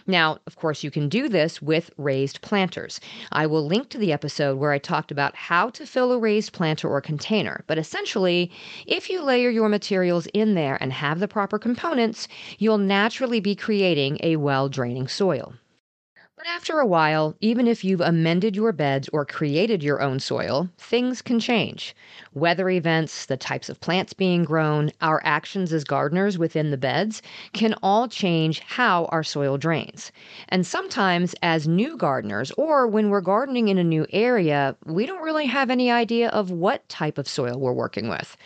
Now, 0.07 0.39
of 0.47 0.55
course, 0.55 0.85
you 0.85 0.91
can 0.91 1.09
do 1.09 1.29
this 1.29 1.61
with 1.61 1.91
raised 1.97 2.41
planters. 2.41 3.01
I 3.33 3.47
will 3.47 3.67
link 3.67 3.89
to 3.89 3.99
the 3.99 4.13
episode 4.13 4.57
where 4.57 4.71
I 4.71 4.79
talked 4.79 5.11
about 5.11 5.35
how 5.35 5.71
to 5.71 5.85
fill 5.85 6.13
a 6.13 6.19
raised 6.19 6.53
planter 6.53 6.89
or 6.89 7.01
container. 7.01 7.65
But 7.67 7.79
essentially, 7.79 8.53
if 8.87 9.11
you 9.11 9.21
layer 9.21 9.51
your 9.51 9.69
materials 9.69 10.29
in 10.33 10.55
there 10.55 10.79
and 10.81 10.93
have 10.93 11.19
the 11.19 11.27
proper 11.27 11.59
components, 11.59 12.29
you'll 12.59 12.79
naturally 12.79 13.41
be 13.41 13.57
creating 13.57 14.19
a 14.23 14.37
well 14.37 14.69
draining 14.69 15.09
soil. 15.09 15.55
But 16.37 16.47
after 16.49 16.79
a 16.81 16.87
while, 16.87 17.35
even 17.41 17.67
if 17.67 17.83
you've 17.83 18.03
amended 18.03 18.55
your 18.57 18.73
beds 18.73 19.09
or 19.11 19.25
created 19.25 19.83
your 19.83 20.03
own 20.03 20.21
soil, 20.21 20.69
things 20.77 21.23
can 21.23 21.41
change. 21.41 21.97
Weather 22.35 22.69
events, 22.69 23.25
the 23.25 23.39
types 23.39 23.71
of 23.71 23.81
plants 23.81 24.13
being 24.13 24.45
grown, 24.45 24.93
our 25.01 25.23
actions 25.25 25.73
as 25.73 25.83
gardeners 25.83 26.37
within 26.37 26.71
the 26.71 26.77
beds 26.77 27.23
can 27.55 27.75
all 27.83 28.07
change 28.07 28.61
how 28.61 29.07
our 29.07 29.23
soil 29.23 29.57
drains. 29.57 30.13
And 30.51 30.67
sometimes, 30.67 31.35
as 31.43 31.67
new 31.67 31.97
gardeners, 31.97 32.53
or 32.59 32.87
when 32.87 33.09
we're 33.09 33.23
gardening 33.23 33.69
in 33.69 33.79
a 33.79 33.85
new 33.85 34.07
area, 34.13 34.77
we 34.85 35.07
don't 35.07 35.23
really 35.23 35.47
have 35.47 35.71
any 35.71 35.91
idea 35.91 36.29
of 36.29 36.51
what 36.51 36.87
type 36.91 37.17
of 37.17 37.27
soil 37.27 37.59
we're 37.59 37.73
working 37.73 38.09
with. 38.09 38.37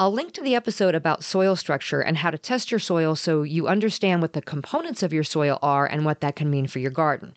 I'll 0.00 0.12
link 0.12 0.32
to 0.34 0.42
the 0.42 0.54
episode 0.54 0.94
about 0.94 1.24
soil 1.24 1.56
structure 1.56 2.00
and 2.00 2.16
how 2.16 2.30
to 2.30 2.38
test 2.38 2.70
your 2.70 2.78
soil 2.78 3.16
so 3.16 3.42
you 3.42 3.66
understand 3.66 4.22
what 4.22 4.32
the 4.32 4.40
components 4.40 5.02
of 5.02 5.12
your 5.12 5.24
soil 5.24 5.58
are 5.60 5.86
and 5.86 6.04
what 6.04 6.20
that 6.20 6.36
can 6.36 6.48
mean 6.48 6.68
for 6.68 6.78
your 6.78 6.92
garden. 6.92 7.34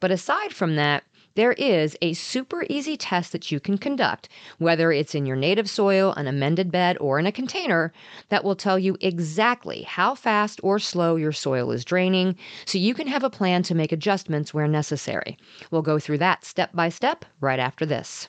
But 0.00 0.10
aside 0.10 0.52
from 0.52 0.76
that, 0.76 1.04
there 1.34 1.54
is 1.54 1.96
a 2.02 2.12
super 2.12 2.66
easy 2.68 2.98
test 2.98 3.32
that 3.32 3.50
you 3.50 3.58
can 3.58 3.78
conduct, 3.78 4.28
whether 4.58 4.92
it's 4.92 5.14
in 5.14 5.24
your 5.24 5.34
native 5.34 5.70
soil, 5.70 6.12
an 6.12 6.26
amended 6.26 6.70
bed, 6.70 6.98
or 7.00 7.18
in 7.18 7.26
a 7.26 7.32
container, 7.32 7.90
that 8.28 8.44
will 8.44 8.54
tell 8.54 8.78
you 8.78 8.98
exactly 9.00 9.80
how 9.84 10.14
fast 10.14 10.60
or 10.62 10.78
slow 10.78 11.16
your 11.16 11.32
soil 11.32 11.70
is 11.70 11.86
draining 11.86 12.36
so 12.66 12.76
you 12.76 12.92
can 12.92 13.06
have 13.06 13.24
a 13.24 13.30
plan 13.30 13.62
to 13.62 13.74
make 13.74 13.92
adjustments 13.92 14.52
where 14.52 14.68
necessary. 14.68 15.38
We'll 15.70 15.80
go 15.80 15.98
through 15.98 16.18
that 16.18 16.44
step 16.44 16.70
by 16.74 16.90
step 16.90 17.24
right 17.40 17.58
after 17.58 17.86
this. 17.86 18.28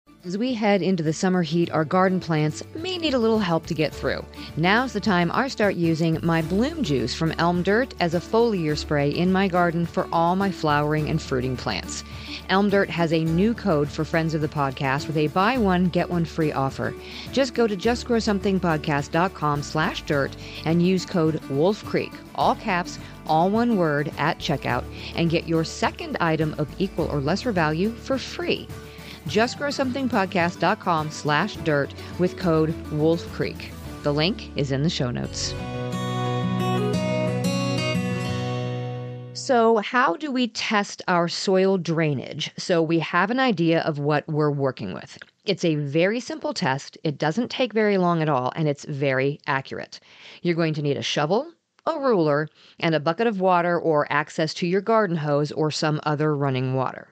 As 0.23 0.37
we 0.37 0.53
head 0.53 0.83
into 0.83 1.01
the 1.01 1.13
summer 1.13 1.41
heat, 1.41 1.71
our 1.71 1.83
garden 1.83 2.19
plants 2.19 2.61
may 2.75 2.99
need 2.99 3.15
a 3.15 3.19
little 3.19 3.39
help 3.39 3.65
to 3.65 3.73
get 3.73 3.91
through. 3.91 4.23
Now's 4.55 4.93
the 4.93 4.99
time 4.99 5.31
I 5.33 5.47
start 5.47 5.73
using 5.73 6.19
my 6.21 6.43
Bloom 6.43 6.83
Juice 6.83 7.15
from 7.15 7.31
Elm 7.39 7.63
Dirt 7.63 7.95
as 7.99 8.13
a 8.13 8.19
foliar 8.19 8.77
spray 8.77 9.09
in 9.09 9.31
my 9.31 9.47
garden 9.47 9.83
for 9.83 10.07
all 10.13 10.35
my 10.35 10.51
flowering 10.51 11.09
and 11.09 11.19
fruiting 11.19 11.57
plants. 11.57 12.03
Elm 12.49 12.69
Dirt 12.69 12.87
has 12.87 13.11
a 13.11 13.23
new 13.23 13.55
code 13.55 13.89
for 13.89 14.05
friends 14.05 14.35
of 14.35 14.41
the 14.41 14.47
podcast 14.47 15.07
with 15.07 15.17
a 15.17 15.25
buy 15.25 15.57
one, 15.57 15.89
get 15.89 16.07
one 16.07 16.25
free 16.25 16.51
offer. 16.51 16.93
Just 17.31 17.55
go 17.55 17.65
to 17.65 17.75
justgrowsomethingpodcast.com 17.75 19.63
slash 19.63 20.03
dirt 20.03 20.35
and 20.65 20.85
use 20.85 21.03
code 21.03 21.43
Wolf 21.45 21.83
Creek, 21.83 22.11
all 22.35 22.53
caps, 22.53 22.99
all 23.25 23.49
one 23.49 23.75
word, 23.75 24.11
at 24.19 24.37
checkout, 24.37 24.83
and 25.15 25.31
get 25.31 25.47
your 25.47 25.63
second 25.63 26.15
item 26.19 26.53
of 26.59 26.69
equal 26.77 27.07
or 27.07 27.19
lesser 27.19 27.51
value 27.51 27.89
for 27.89 28.19
free 28.19 28.67
justgrowsomethingpodcast.com 29.27 31.11
slash 31.11 31.55
dirt 31.57 31.93
with 32.19 32.37
code 32.37 32.73
Wolf 32.91 33.25
Creek. 33.33 33.71
The 34.03 34.13
link 34.13 34.51
is 34.57 34.71
in 34.71 34.83
the 34.83 34.89
show 34.89 35.11
notes. 35.11 35.53
So, 39.33 39.77
how 39.77 40.17
do 40.17 40.31
we 40.31 40.47
test 40.47 41.01
our 41.07 41.27
soil 41.27 41.77
drainage 41.77 42.51
so 42.57 42.81
we 42.81 42.99
have 42.99 43.31
an 43.31 43.39
idea 43.39 43.81
of 43.81 43.97
what 43.97 44.27
we're 44.27 44.51
working 44.51 44.93
with? 44.93 45.17
It's 45.45 45.65
a 45.65 45.75
very 45.75 46.19
simple 46.19 46.53
test. 46.53 46.97
It 47.03 47.17
doesn't 47.17 47.49
take 47.49 47.73
very 47.73 47.97
long 47.97 48.21
at 48.21 48.29
all, 48.29 48.53
and 48.55 48.67
it's 48.67 48.85
very 48.85 49.39
accurate. 49.47 49.99
You're 50.43 50.55
going 50.55 50.75
to 50.75 50.81
need 50.81 50.95
a 50.95 51.01
shovel, 51.01 51.51
a 51.85 51.99
ruler, 51.99 52.49
and 52.79 52.93
a 52.93 52.99
bucket 52.99 53.25
of 53.25 53.41
water 53.41 53.79
or 53.79 54.05
access 54.11 54.53
to 54.53 54.67
your 54.67 54.81
garden 54.81 55.17
hose 55.17 55.51
or 55.51 55.71
some 55.71 55.99
other 56.03 56.35
running 56.35 56.75
water. 56.75 57.09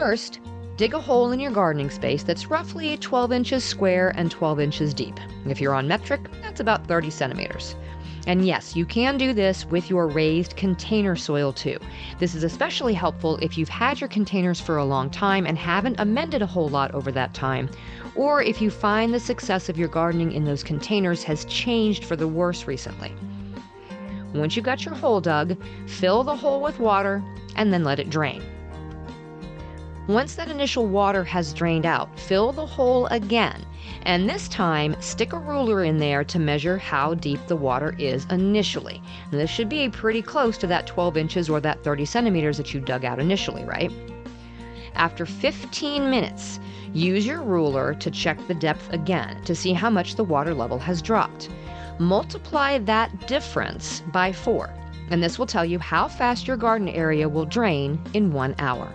First, 0.00 0.40
dig 0.78 0.94
a 0.94 0.98
hole 0.98 1.30
in 1.32 1.40
your 1.40 1.50
gardening 1.50 1.90
space 1.90 2.22
that's 2.22 2.46
roughly 2.46 2.96
12 2.96 3.32
inches 3.32 3.62
square 3.62 4.14
and 4.16 4.30
12 4.30 4.58
inches 4.58 4.94
deep. 4.94 5.20
If 5.44 5.60
you're 5.60 5.74
on 5.74 5.86
metric, 5.86 6.22
that's 6.40 6.60
about 6.60 6.86
30 6.86 7.10
centimeters. 7.10 7.76
And 8.26 8.46
yes, 8.46 8.74
you 8.74 8.86
can 8.86 9.18
do 9.18 9.34
this 9.34 9.66
with 9.66 9.90
your 9.90 10.08
raised 10.08 10.56
container 10.56 11.16
soil 11.16 11.52
too. 11.52 11.78
This 12.18 12.34
is 12.34 12.44
especially 12.44 12.94
helpful 12.94 13.36
if 13.42 13.58
you've 13.58 13.68
had 13.68 14.00
your 14.00 14.08
containers 14.08 14.58
for 14.58 14.78
a 14.78 14.86
long 14.86 15.10
time 15.10 15.44
and 15.44 15.58
haven't 15.58 16.00
amended 16.00 16.40
a 16.40 16.46
whole 16.46 16.70
lot 16.70 16.94
over 16.94 17.12
that 17.12 17.34
time, 17.34 17.68
or 18.14 18.42
if 18.42 18.62
you 18.62 18.70
find 18.70 19.12
the 19.12 19.20
success 19.20 19.68
of 19.68 19.76
your 19.76 19.88
gardening 19.88 20.32
in 20.32 20.46
those 20.46 20.64
containers 20.64 21.22
has 21.24 21.44
changed 21.44 22.06
for 22.06 22.16
the 22.16 22.26
worse 22.26 22.66
recently. 22.66 23.12
Once 24.32 24.56
you've 24.56 24.64
got 24.64 24.82
your 24.82 24.94
hole 24.94 25.20
dug, 25.20 25.62
fill 25.86 26.24
the 26.24 26.36
hole 26.36 26.62
with 26.62 26.78
water 26.78 27.22
and 27.56 27.70
then 27.70 27.84
let 27.84 28.00
it 28.00 28.08
drain. 28.08 28.42
Once 30.10 30.34
that 30.34 30.50
initial 30.50 30.86
water 30.86 31.22
has 31.22 31.52
drained 31.52 31.86
out, 31.86 32.18
fill 32.18 32.50
the 32.50 32.66
hole 32.66 33.06
again, 33.12 33.64
and 34.02 34.28
this 34.28 34.48
time 34.48 34.96
stick 34.98 35.32
a 35.32 35.38
ruler 35.38 35.84
in 35.84 35.98
there 35.98 36.24
to 36.24 36.36
measure 36.36 36.76
how 36.76 37.14
deep 37.14 37.38
the 37.46 37.54
water 37.54 37.94
is 37.96 38.26
initially. 38.28 39.00
And 39.30 39.40
this 39.40 39.48
should 39.48 39.68
be 39.68 39.88
pretty 39.88 40.20
close 40.20 40.58
to 40.58 40.66
that 40.66 40.88
12 40.88 41.16
inches 41.16 41.48
or 41.48 41.60
that 41.60 41.84
30 41.84 42.04
centimeters 42.06 42.56
that 42.56 42.74
you 42.74 42.80
dug 42.80 43.04
out 43.04 43.20
initially, 43.20 43.62
right? 43.62 43.92
After 44.94 45.24
15 45.24 46.10
minutes, 46.10 46.58
use 46.92 47.24
your 47.24 47.40
ruler 47.40 47.94
to 47.94 48.10
check 48.10 48.44
the 48.48 48.54
depth 48.54 48.92
again 48.92 49.40
to 49.44 49.54
see 49.54 49.72
how 49.72 49.90
much 49.90 50.16
the 50.16 50.24
water 50.24 50.54
level 50.54 50.80
has 50.80 51.00
dropped. 51.00 51.50
Multiply 52.00 52.78
that 52.78 53.28
difference 53.28 54.02
by 54.12 54.32
4, 54.32 54.74
and 55.10 55.22
this 55.22 55.38
will 55.38 55.46
tell 55.46 55.64
you 55.64 55.78
how 55.78 56.08
fast 56.08 56.48
your 56.48 56.56
garden 56.56 56.88
area 56.88 57.28
will 57.28 57.46
drain 57.46 58.02
in 58.12 58.32
one 58.32 58.56
hour. 58.58 58.92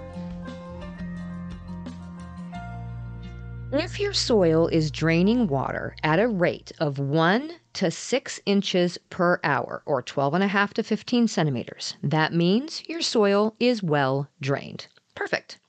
If 3.77 3.99
your 3.99 4.13
soil 4.13 4.67
is 4.67 4.89
draining 4.89 5.47
water 5.47 5.97
at 6.01 6.17
a 6.17 6.29
rate 6.29 6.71
of 6.79 6.97
1 6.97 7.51
to 7.73 7.91
6 7.91 8.39
inches 8.45 8.97
per 9.09 9.37
hour, 9.43 9.83
or 9.85 10.01
12.5 10.01 10.73
to 10.75 10.83
15 10.83 11.27
centimeters, 11.27 11.97
that 12.01 12.33
means 12.33 12.83
your 12.87 13.01
soil 13.01 13.53
is 13.59 13.83
well 13.83 14.29
drained. 14.39 14.87
Perfect. 15.13 15.59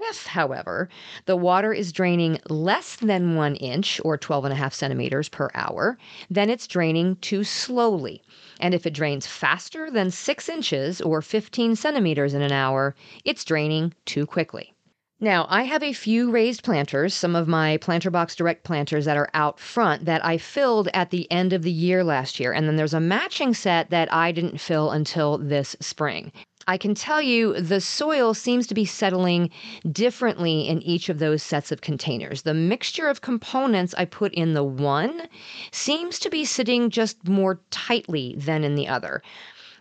If, 0.00 0.26
however, 0.26 0.88
the 1.26 1.36
water 1.36 1.72
is 1.72 1.92
draining 1.92 2.40
less 2.50 2.96
than 2.96 3.36
1 3.36 3.54
inch, 3.54 4.00
or 4.04 4.18
12.5 4.18 4.72
centimeters 4.72 5.28
per 5.28 5.48
hour, 5.54 5.98
then 6.28 6.50
it's 6.50 6.66
draining 6.66 7.14
too 7.16 7.44
slowly. 7.44 8.20
And 8.58 8.74
if 8.74 8.84
it 8.84 8.94
drains 8.94 9.28
faster 9.28 9.92
than 9.92 10.10
6 10.10 10.48
inches, 10.48 11.00
or 11.00 11.22
15 11.22 11.76
centimeters 11.76 12.34
in 12.34 12.42
an 12.42 12.52
hour, 12.52 12.96
it's 13.24 13.44
draining 13.44 13.94
too 14.06 14.26
quickly. 14.26 14.74
Now, 15.22 15.46
I 15.48 15.62
have 15.62 15.84
a 15.84 15.92
few 15.92 16.32
raised 16.32 16.64
planters, 16.64 17.14
some 17.14 17.36
of 17.36 17.46
my 17.46 17.76
Planter 17.76 18.10
Box 18.10 18.34
Direct 18.34 18.64
planters 18.64 19.04
that 19.04 19.16
are 19.16 19.30
out 19.34 19.60
front 19.60 20.04
that 20.04 20.24
I 20.24 20.36
filled 20.36 20.88
at 20.92 21.10
the 21.10 21.30
end 21.30 21.52
of 21.52 21.62
the 21.62 21.70
year 21.70 22.02
last 22.02 22.40
year. 22.40 22.52
And 22.52 22.66
then 22.66 22.74
there's 22.74 22.92
a 22.92 22.98
matching 22.98 23.54
set 23.54 23.90
that 23.90 24.12
I 24.12 24.32
didn't 24.32 24.58
fill 24.60 24.90
until 24.90 25.38
this 25.38 25.76
spring. 25.78 26.32
I 26.66 26.76
can 26.76 26.96
tell 26.96 27.22
you 27.22 27.60
the 27.60 27.80
soil 27.80 28.34
seems 28.34 28.66
to 28.66 28.74
be 28.74 28.84
settling 28.84 29.50
differently 29.92 30.68
in 30.68 30.82
each 30.82 31.08
of 31.08 31.20
those 31.20 31.42
sets 31.42 31.70
of 31.70 31.82
containers. 31.82 32.42
The 32.42 32.52
mixture 32.52 33.06
of 33.06 33.20
components 33.20 33.94
I 33.96 34.06
put 34.06 34.34
in 34.34 34.54
the 34.54 34.64
one 34.64 35.28
seems 35.70 36.18
to 36.20 36.30
be 36.30 36.44
sitting 36.44 36.90
just 36.90 37.28
more 37.28 37.60
tightly 37.70 38.34
than 38.38 38.64
in 38.64 38.74
the 38.74 38.88
other. 38.88 39.22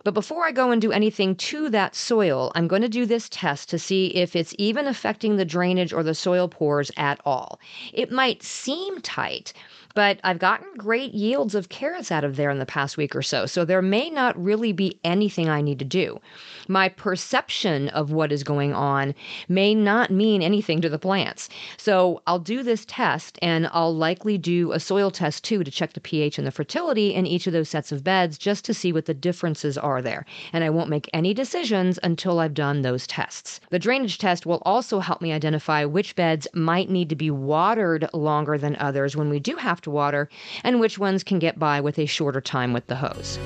But 0.03 0.13
before 0.15 0.45
I 0.45 0.51
go 0.51 0.71
and 0.71 0.81
do 0.81 0.91
anything 0.91 1.35
to 1.35 1.69
that 1.69 1.95
soil, 1.95 2.51
I'm 2.55 2.67
going 2.67 2.81
to 2.81 2.89
do 2.89 3.05
this 3.05 3.29
test 3.29 3.69
to 3.69 3.79
see 3.79 4.07
if 4.07 4.35
it's 4.35 4.55
even 4.57 4.87
affecting 4.87 5.35
the 5.37 5.45
drainage 5.45 5.93
or 5.93 6.01
the 6.03 6.15
soil 6.15 6.47
pores 6.47 6.91
at 6.97 7.19
all. 7.25 7.59
It 7.93 8.11
might 8.11 8.41
seem 8.41 9.01
tight, 9.01 9.53
but 9.93 10.19
I've 10.23 10.39
gotten 10.39 10.67
great 10.77 11.13
yields 11.13 11.55
of 11.55 11.69
carrots 11.69 12.11
out 12.11 12.23
of 12.23 12.35
there 12.35 12.49
in 12.49 12.59
the 12.59 12.65
past 12.65 12.97
week 12.97 13.15
or 13.15 13.21
so. 13.21 13.45
So 13.45 13.65
there 13.65 13.81
may 13.81 14.09
not 14.09 14.41
really 14.41 14.71
be 14.71 14.99
anything 15.03 15.49
I 15.49 15.61
need 15.61 15.79
to 15.79 15.85
do. 15.85 16.19
My 16.67 16.89
perception 16.89 17.89
of 17.89 18.11
what 18.11 18.31
is 18.31 18.43
going 18.43 18.73
on 18.73 19.13
may 19.49 19.75
not 19.75 20.11
mean 20.11 20.41
anything 20.41 20.81
to 20.81 20.89
the 20.89 20.99
plants. 20.99 21.49
So 21.77 22.21
I'll 22.27 22.39
do 22.39 22.63
this 22.63 22.85
test 22.85 23.37
and 23.41 23.67
I'll 23.71 23.95
likely 23.95 24.37
do 24.37 24.71
a 24.71 24.79
soil 24.79 25.11
test 25.11 25.43
too 25.43 25.63
to 25.63 25.71
check 25.71 25.93
the 25.93 25.99
pH 25.99 26.37
and 26.37 26.47
the 26.47 26.51
fertility 26.51 27.13
in 27.13 27.27
each 27.27 27.47
of 27.47 27.53
those 27.53 27.69
sets 27.69 27.91
of 27.91 28.03
beds 28.03 28.37
just 28.37 28.63
to 28.65 28.73
see 28.73 28.93
what 28.93 29.05
the 29.05 29.13
differences 29.13 29.77
are 29.77 30.01
there. 30.01 30.25
And 30.53 30.63
I 30.63 30.69
won't 30.69 30.89
make 30.89 31.09
any 31.13 31.33
decisions 31.33 31.99
until 32.03 32.39
I've 32.39 32.53
done 32.53 32.81
those 32.81 33.07
tests. 33.07 33.59
The 33.69 33.79
drainage 33.79 34.17
test 34.17 34.45
will 34.45 34.61
also 34.65 34.99
help 34.99 35.21
me 35.21 35.33
identify 35.33 35.83
which 35.83 36.15
beds 36.15 36.47
might 36.53 36.89
need 36.89 37.09
to 37.09 37.15
be 37.15 37.31
watered 37.31 38.07
longer 38.13 38.57
than 38.57 38.75
others 38.77 39.15
when 39.15 39.29
we 39.29 39.39
do 39.39 39.55
have 39.55 39.80
to 39.81 39.91
water, 39.91 40.29
and 40.63 40.79
which 40.79 40.97
ones 40.97 41.23
can 41.23 41.39
get 41.39 41.59
by 41.59 41.81
with 41.81 41.97
a 41.99 42.05
shorter 42.05 42.41
time 42.41 42.73
with 42.73 42.87
the 42.87 42.95
hose. 42.95 43.39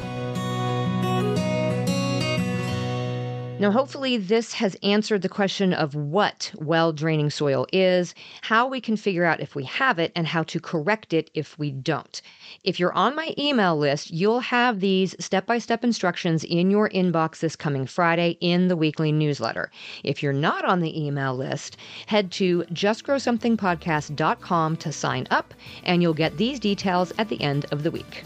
Now, 3.58 3.72
hopefully, 3.72 4.18
this 4.18 4.52
has 4.56 4.76
answered 4.84 5.22
the 5.22 5.30
question 5.30 5.72
of 5.72 5.96
what 5.96 6.52
well 6.56 6.92
draining 6.92 7.30
soil 7.30 7.66
is, 7.72 8.14
how 8.42 8.68
we 8.68 8.82
can 8.82 8.98
figure 8.98 9.24
out 9.24 9.40
if 9.40 9.56
we 9.56 9.64
have 9.64 9.98
it, 9.98 10.12
and 10.14 10.28
how 10.28 10.44
to 10.44 10.60
correct 10.60 11.14
it 11.14 11.32
if 11.34 11.58
we 11.58 11.72
don't. 11.72 12.22
If 12.66 12.82
you're 12.82 12.92
on 12.92 13.16
my 13.16 13.34
email 13.38 13.78
list, 13.78 14.12
you'll 14.12 14.42
have 14.42 14.82
these 14.82 15.16
step 15.24 15.46
by 15.46 15.60
step 15.60 15.86
instructions 15.86 16.44
in 16.44 16.70
your 16.70 16.90
inbox 16.90 17.40
this 17.40 17.56
coming 17.56 17.88
Friday 17.88 18.38
in 18.42 18.68
the 18.68 18.76
weekly 18.76 19.14
newsletter. 19.14 19.72
If 20.04 20.22
you're 20.22 20.34
not 20.34 20.66
on 20.66 20.82
the 20.82 21.02
email 21.02 21.34
list, 21.34 21.78
head 22.08 22.34
to 22.34 22.64
justgrowsomethingpodcast.com 22.74 24.78
to 24.78 24.92
sign 24.92 25.28
up, 25.32 25.54
and 25.86 26.02
you'll 26.02 26.14
get 26.14 26.36
these 26.36 26.60
details 26.60 27.14
at 27.18 27.30
the 27.30 27.42
end 27.42 27.68
of 27.72 27.84
the 27.84 27.92
week. 27.92 28.26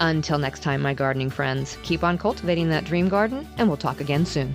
Until 0.00 0.38
next 0.38 0.62
time, 0.62 0.80
my 0.80 0.94
gardening 0.94 1.28
friends, 1.28 1.76
keep 1.82 2.02
on 2.02 2.16
cultivating 2.16 2.70
that 2.70 2.84
dream 2.84 3.08
garden, 3.08 3.46
and 3.58 3.68
we'll 3.68 3.76
talk 3.76 4.00
again 4.00 4.24
soon. 4.24 4.54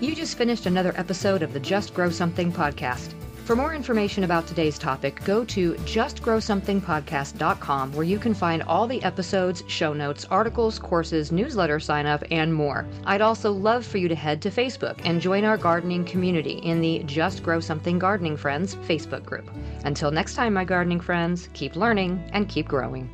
You 0.00 0.14
just 0.14 0.38
finished 0.38 0.66
another 0.66 0.94
episode 0.96 1.42
of 1.42 1.52
the 1.52 1.58
Just 1.58 1.92
Grow 1.92 2.10
Something 2.10 2.52
podcast. 2.52 3.14
For 3.44 3.56
more 3.56 3.74
information 3.74 4.22
about 4.22 4.46
today's 4.46 4.78
topic, 4.78 5.20
go 5.24 5.44
to 5.46 5.72
justgrowsomethingpodcast.com 5.72 7.92
where 7.94 8.04
you 8.04 8.18
can 8.18 8.34
find 8.34 8.62
all 8.64 8.86
the 8.86 9.02
episodes, 9.02 9.64
show 9.66 9.94
notes, 9.94 10.26
articles, 10.30 10.78
courses, 10.78 11.32
newsletter 11.32 11.80
sign 11.80 12.06
up, 12.06 12.22
and 12.30 12.54
more. 12.54 12.86
I'd 13.04 13.22
also 13.22 13.50
love 13.50 13.84
for 13.84 13.98
you 13.98 14.06
to 14.06 14.14
head 14.14 14.40
to 14.42 14.50
Facebook 14.50 15.00
and 15.04 15.20
join 15.20 15.44
our 15.44 15.56
gardening 15.56 16.04
community 16.04 16.60
in 16.62 16.80
the 16.80 17.02
Just 17.04 17.42
Grow 17.42 17.58
Something 17.58 17.98
Gardening 17.98 18.36
Friends 18.36 18.76
Facebook 18.76 19.24
group. 19.24 19.50
Until 19.84 20.12
next 20.12 20.34
time, 20.34 20.54
my 20.54 20.64
gardening 20.64 21.00
friends, 21.00 21.48
keep 21.54 21.74
learning 21.74 22.22
and 22.34 22.48
keep 22.48 22.68
growing. 22.68 23.10